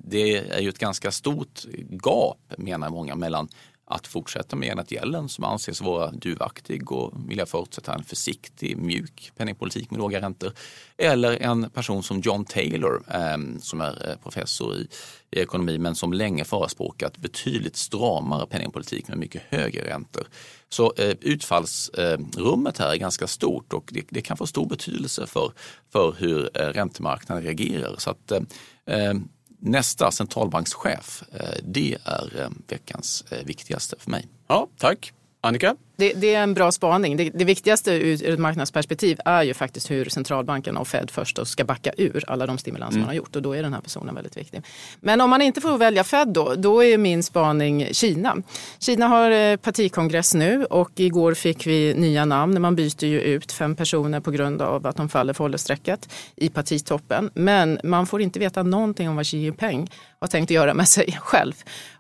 det 0.07 0.37
är 0.37 0.61
ju 0.61 0.69
ett 0.69 0.79
ganska 0.79 1.11
stort 1.11 1.65
gap 1.91 2.39
menar 2.59 2.91
många 2.91 3.15
mellan 3.15 3.49
att 3.87 4.07
fortsätta 4.07 4.57
med 4.57 4.69
Janet 4.69 4.93
Yellen 4.93 5.29
som 5.29 5.45
anses 5.45 5.81
vara 5.81 6.11
duvaktig 6.11 6.93
och 6.93 7.13
vill 7.29 7.39
jag 7.39 7.49
förutsätta 7.49 7.95
en 7.95 8.05
försiktig, 8.05 8.77
mjuk 8.77 9.33
penningpolitik 9.37 9.91
med 9.91 9.99
låga 9.99 10.21
räntor. 10.21 10.53
Eller 10.97 11.43
en 11.43 11.71
person 11.71 12.03
som 12.03 12.21
John 12.21 12.45
Taylor 12.45 13.03
eh, 13.09 13.59
som 13.61 13.81
är 13.81 14.11
eh, 14.11 14.17
professor 14.17 14.77
i, 14.77 14.89
i, 15.31 15.41
ekonomi 15.41 15.79
men 15.79 15.95
som 15.95 16.13
länge 16.13 16.45
förespråkat 16.45 17.19
betydligt 17.19 17.77
stramare 17.77 18.47
penningpolitik 18.47 19.09
med 19.09 19.19
mycket 19.19 19.43
högre 19.49 19.89
räntor. 19.89 20.27
Så 20.69 20.93
eh, 20.97 21.17
utfallsrummet 21.21 22.81
eh, 22.81 22.87
här 22.87 22.93
är 22.93 22.97
ganska 22.97 23.27
stort 23.27 23.73
och 23.73 23.91
det, 23.93 24.05
det, 24.09 24.23
kan 24.23 24.37
få 24.37 24.47
stor 24.47 24.67
betydelse 24.67 25.27
för, 25.27 25.53
för 25.93 26.15
hur 26.19 26.51
eh, 26.55 26.67
räntemarknaden 26.67 27.45
reagerar. 27.45 27.95
Så 27.99 28.11
att, 28.11 28.33
eh, 28.33 28.41
ehm, 28.87 29.29
Nästa 29.67 30.11
centralbankschef, 30.11 31.23
eh, 31.33 31.59
det 31.63 31.97
är 32.05 32.41
eh, 32.41 32.49
veckans 32.69 33.25
eh, 33.31 33.45
viktigaste 33.45 33.97
för 33.99 34.11
mig. 34.11 34.29
Ja, 34.47 34.69
tack. 34.79 35.13
Annika? 35.45 35.77
Det, 35.97 36.13
det, 36.13 36.35
är 36.35 36.43
en 36.43 36.55
bra 36.55 36.73
spaning. 36.73 37.17
Det, 37.17 37.31
det, 37.31 37.45
viktigaste 37.45 37.93
ur 37.93 38.29
ett 38.29 38.39
marknadsperspektiv 38.39 39.19
är 39.25 39.43
ju 39.43 39.55
faktiskt 39.55 39.91
hur 39.91 40.05
centralbanken 40.05 40.77
och 40.77 40.89
Fed 40.89 41.11
först 41.11 41.47
ska 41.47 41.65
backa 41.65 41.93
ur 41.97 42.25
alla 42.27 42.47
de 42.47 42.59
stimulanser 42.59 42.97
mm. 42.97 43.01
man 43.01 43.09
har 43.09 43.15
gjort 43.15 43.37
och 43.37 43.43
då 43.43 43.53
är 43.53 43.63
den 43.63 43.73
här 43.73 43.81
personen 43.81 44.15
väldigt 44.15 44.37
viktig. 44.37 44.63
Men 45.01 45.21
om 45.21 45.31
man 45.31 45.43
inte 45.43 45.61
får 45.61 45.79
välja 45.79 46.05
Fed 46.05 46.29
då, 46.29 46.55
då 46.55 46.85
är 46.85 46.99
min 46.99 47.23
spaning 47.23 47.89
Kina. 47.93 48.37
Kina 48.79 49.09
har 49.09 49.57
partikongress 49.57 50.35
nu 50.35 50.65
och 50.65 50.91
igår 50.97 51.35
fick 51.35 51.67
vi 51.67 51.95
nya 51.95 52.25
namn. 52.25 52.63
Man 52.63 52.77
byter 52.77 53.05
ju 53.05 53.21
ut 53.21 53.53
fem 53.53 53.77
personer 53.77 54.21
på 54.21 54.31
grund 54.31 54.63
av 54.63 54.87
att 54.87 54.97
de 54.97 55.09
faller 55.09 55.33
för 55.33 55.45
åldersstrecket 55.45 56.09
i 56.37 56.49
partitoppen. 56.49 57.31
Men 57.35 57.81
man 57.85 58.07
får 58.07 58.23
inte 58.23 58.39
veta 58.39 58.63
någonting 58.63 59.09
om 59.09 59.17
vad 59.17 59.27
Xi 59.27 59.39
Jinping 59.39 59.91
har 60.19 60.29
tänkt 60.29 60.51
att 60.51 60.55
göra 60.55 60.75
med 60.75 60.89
sig 60.89 61.19
själv. 61.21 61.55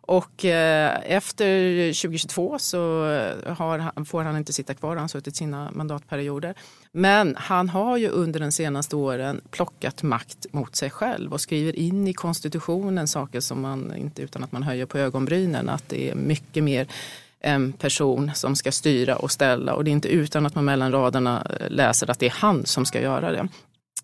Och 0.06 0.44
eh, 0.44 1.00
efter 1.04 1.46
2022 2.02 2.58
så 2.58 2.78
har, 3.46 4.04
får 4.04 4.22
han 4.22 4.36
inte 4.36 4.52
sitta 4.52 4.74
kvar, 4.74 4.90
han 4.90 4.98
har 4.98 5.08
suttit 5.08 5.36
sina 5.36 5.70
mandatperioder. 5.70 6.54
Men 6.92 7.36
han 7.36 7.68
har 7.68 7.96
ju 7.96 8.08
under 8.08 8.40
de 8.40 8.52
senaste 8.52 8.96
åren 8.96 9.40
plockat 9.50 10.02
makt 10.02 10.46
mot 10.50 10.76
sig 10.76 10.90
själv 10.90 11.32
och 11.32 11.40
skriver 11.40 11.76
in 11.76 12.08
i 12.08 12.12
konstitutionen 12.12 13.08
saker 13.08 13.40
som 13.40 13.60
man 13.60 13.96
inte 13.96 14.22
utan 14.22 14.44
att 14.44 14.52
man 14.52 14.62
höjer 14.62 14.86
på 14.86 14.98
ögonbrynen 14.98 15.68
att 15.68 15.88
det 15.88 16.10
är 16.10 16.14
mycket 16.14 16.64
mer 16.64 16.86
en 17.40 17.72
person 17.72 18.30
som 18.34 18.56
ska 18.56 18.72
styra 18.72 19.16
och 19.16 19.30
ställa 19.30 19.74
och 19.74 19.84
det 19.84 19.90
är 19.90 19.92
inte 19.92 20.08
utan 20.08 20.46
att 20.46 20.54
man 20.54 20.64
mellan 20.64 20.92
raderna 20.92 21.46
eh, 21.60 21.70
läser 21.70 22.10
att 22.10 22.18
det 22.18 22.26
är 22.26 22.34
han 22.36 22.66
som 22.66 22.86
ska 22.86 23.00
göra 23.00 23.32
det. 23.32 23.48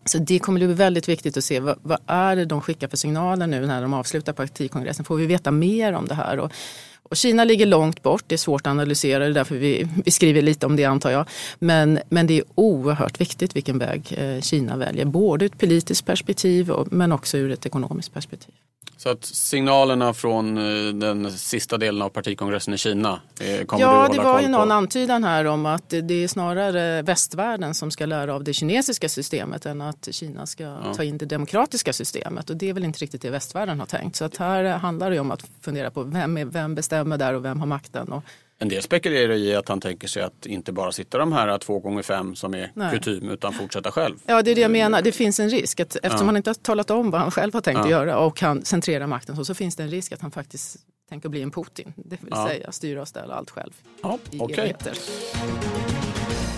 Så 0.05 0.19
det 0.19 0.39
kommer 0.39 0.61
att 0.61 0.67
bli 0.67 0.75
väldigt 0.75 1.09
viktigt 1.09 1.37
att 1.37 1.45
se 1.45 1.61
vad, 1.61 1.79
vad, 1.83 1.99
är 2.07 2.37
det 2.37 2.45
de 2.45 2.61
skickar 2.61 2.89
för 2.89 2.97
signaler 2.97 3.47
nu 3.47 3.67
när 3.67 3.83
de 3.83 3.95
avslutar 3.95 4.33
partikongressen. 4.33 5.05
Får 5.05 5.17
vi 5.17 5.27
veta 5.27 5.51
mer 5.51 5.93
om 5.93 6.07
det 6.07 6.15
här? 6.15 6.39
Och, 6.39 6.53
och 7.03 7.17
Kina 7.17 7.45
ligger 7.45 7.67
långt 7.67 8.03
bort, 8.03 8.25
det 8.27 8.35
är 8.35 8.39
svårt 8.39 8.67
att 8.67 8.71
analysera, 8.71 9.19
det 9.19 9.31
är 9.31 9.35
därför 9.35 9.55
vi, 9.55 9.89
vi 10.05 10.11
skriver 10.11 10.43
lite 10.43 10.67
om 10.67 10.77
det 10.77 10.85
antar 10.85 11.11
jag. 11.11 11.27
Men, 11.59 11.99
men 12.09 12.27
det 12.27 12.39
är 12.39 12.45
oerhört 12.55 13.21
viktigt 13.21 13.57
vilken 13.57 13.79
väg 13.79 14.15
eh, 14.19 14.41
Kina 14.41 14.77
väljer, 14.77 15.05
både 15.05 15.45
ur 15.45 15.51
ett 15.53 15.59
politiskt 15.59 16.07
perspektiv 16.07 16.73
men 16.91 17.13
också 17.13 17.39
ur 17.39 17.51
ett 17.51 17.67
ekonomiskt 17.67 18.15
perspektiv. 18.15 18.55
Så 19.03 19.09
att 19.09 19.25
signalerna 19.25 20.15
från 20.15 20.59
eh, 20.59 20.95
den 20.95 21.33
sista 21.33 21.79
delen 21.79 22.03
av 22.03 22.09
partikongressen 22.09 22.75
i 22.75 22.79
Kina 22.79 23.21
eh, 23.41 23.65
kommer 23.65 23.83
ja, 23.83 23.91
du 23.91 23.97
hålla 23.97 24.09
det 24.09 24.29
var 24.29 24.41
ju 24.41 24.49
någon 24.49 24.71
antydan 24.71 25.25
här 25.25 25.45
om 25.45 25.67
att 25.67 25.89
det 25.89 26.25
är 26.25 26.29
snarare 26.29 27.03
västvärlden 27.03 27.75
som 27.75 27.91
ska 27.91 28.07
lära 28.07 28.35
av 28.35 28.45
det 28.45 28.53
kinesiska 28.53 29.09
systemet 29.09 29.67
än 29.67 29.81
att 29.81 30.09
Kina 30.11 30.47
ska 30.47 30.63
ja. 30.63 30.95
ta 30.95 31.05
in 31.05 31.19
det 31.19 31.27
demokratiska 31.27 31.93
systemet. 31.93 32.51
Och 32.51 32.57
det 32.57 32.69
är 32.69 32.73
väl 32.73 32.85
inte 32.85 32.99
riktigt 32.99 33.23
det 33.23 33.31
västvärlden 33.31 33.81
har 33.81 33.87
tänkt. 33.87 34.17
Så 34.17 34.25
att 34.25 34.37
här 34.37 34.65
handlar 34.65 35.11
det 35.11 35.21
om 35.21 35.31
att 35.31 35.45
fundera 35.61 35.91
på 35.91 36.03
vem, 36.03 36.37
är, 36.37 36.45
vem 36.45 36.75
bestämmer 36.75 37.19
där 37.19 37.35
och 37.35 37.45
vem 37.45 37.61
har 37.61 37.67
makten. 37.67 38.13
Och 38.13 38.25
En 38.63 38.69
del 38.69 38.83
spekulerar 38.83 39.33
i 39.35 39.55
att 39.57 39.69
han 39.69 39.81
tänker 39.81 40.09
sig 40.09 40.23
att 40.23 40.47
inte 40.47 40.73
bara 40.73 40.93
sitta 40.93 41.19
de 41.19 41.33
här 41.33 41.59
två 41.59 41.79
gånger 41.79 42.03
fem 42.03 42.35
som 42.37 42.55
är 42.55 42.73
Nej. 42.75 42.91
kutym 42.93 43.29
utan 43.31 43.53
fortsätta 43.53 43.91
själv. 43.93 44.17
Ja, 44.27 44.43
det 44.43 44.51
är 44.51 44.55
det 44.55 44.61
jag 44.61 44.71
menar. 44.71 45.03
Det 45.03 45.13
finns 45.13 45.41
en 45.41 45.51
risk 45.51 45.81
att 45.81 45.97
eftersom 45.97 46.19
Ja. 46.21 46.25
han 46.25 46.37
inte 46.37 46.51
har 46.51 46.55
talat 46.55 46.91
om 46.91 47.11
vad 47.11 47.21
han 47.21 47.31
själv 47.31 47.55
har 47.55 47.61
tänkt 47.61 47.77
Ja. 47.79 47.85
att 47.85 47.91
göra 47.91 48.19
och 48.19 48.37
kan 48.37 48.65
centrera 48.65 49.07
makten 49.07 49.37
så, 49.37 49.45
så 49.45 49.55
finns 49.55 49.77
det 49.77 49.83
en 49.83 49.89
risk 49.91 50.13
att 50.13 50.21
han 50.21 50.31
faktiskt 50.31 50.77
tänker 51.09 51.29
bli 51.29 51.43
en 51.43 51.51
Putin. 51.51 51.93
Det 51.97 52.17
vill 52.21 52.31
Ja. 52.31 52.47
säga 52.49 52.73
styra 52.73 53.01
och 53.03 53.09
ställa 53.09 53.35
allt 53.35 53.51
själv 53.51 53.73
Ja, 54.03 54.19
i 54.31 54.39
okej. 54.41 54.57
evigheter. 54.59 54.93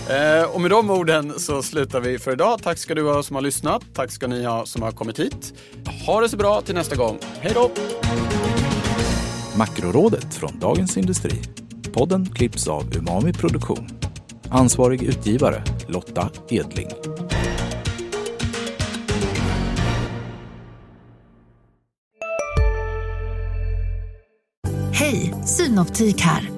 Eh, 0.09 0.43
och 0.55 0.61
med 0.61 0.71
de 0.71 0.89
orden 0.89 1.39
så 1.39 1.63
slutar 1.63 1.99
vi 1.99 2.19
för 2.19 2.31
idag. 2.31 2.63
Tack 2.63 2.77
ska 2.77 2.95
du 2.95 3.03
ha 3.13 3.23
som 3.23 3.35
har 3.35 3.41
lyssnat. 3.43 3.83
Tack 3.93 4.11
ska 4.11 4.27
ni 4.27 4.43
ha 4.43 4.65
som 4.65 4.81
har 4.81 4.91
kommit 4.91 5.19
hit. 5.19 5.53
Ha 6.05 6.21
det 6.21 6.29
så 6.29 6.37
bra 6.37 6.61
till 6.61 6.75
nästa 6.75 6.95
gång. 6.95 7.17
Hej 7.39 7.51
då! 7.55 7.71
Makrorådet 9.57 10.33
från 10.35 10.59
Dagens 10.59 10.97
Industri. 10.97 11.31
Podden 11.93 12.25
klipps 12.25 12.67
av 12.67 12.95
Umami 12.95 13.33
Produktion. 13.33 13.87
Ansvarig 14.49 15.03
utgivare 15.03 15.63
Lotta 15.87 16.29
Edling. 16.49 16.87
Hej, 24.91 25.33
Synoptik 25.45 26.21
här. 26.21 26.49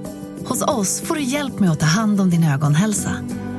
Hos 0.46 0.62
oss 0.62 1.02
får 1.02 1.16
du 1.16 1.22
hjälp 1.22 1.60
med 1.60 1.72
att 1.72 1.80
ta 1.80 1.86
hand 1.86 2.22
om 2.22 2.30
din 2.30 2.44
ögonhälsa. 2.44 3.12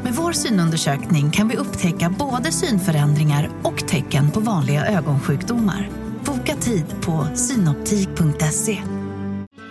Med 0.02 0.14
vår 0.14 0.32
synundersökning 0.32 1.30
kan 1.30 1.48
vi 1.48 1.56
upptäcka 1.56 2.14
både 2.18 2.52
synförändringar 2.52 3.50
och 3.62 3.88
tecken 3.88 4.30
på 4.30 4.40
vanliga 4.40 4.86
ögonsjukdomar. 4.86 5.90
Boka 6.24 6.56
tid 6.56 6.84
på 7.02 7.26
synoptik.se. 7.34 8.95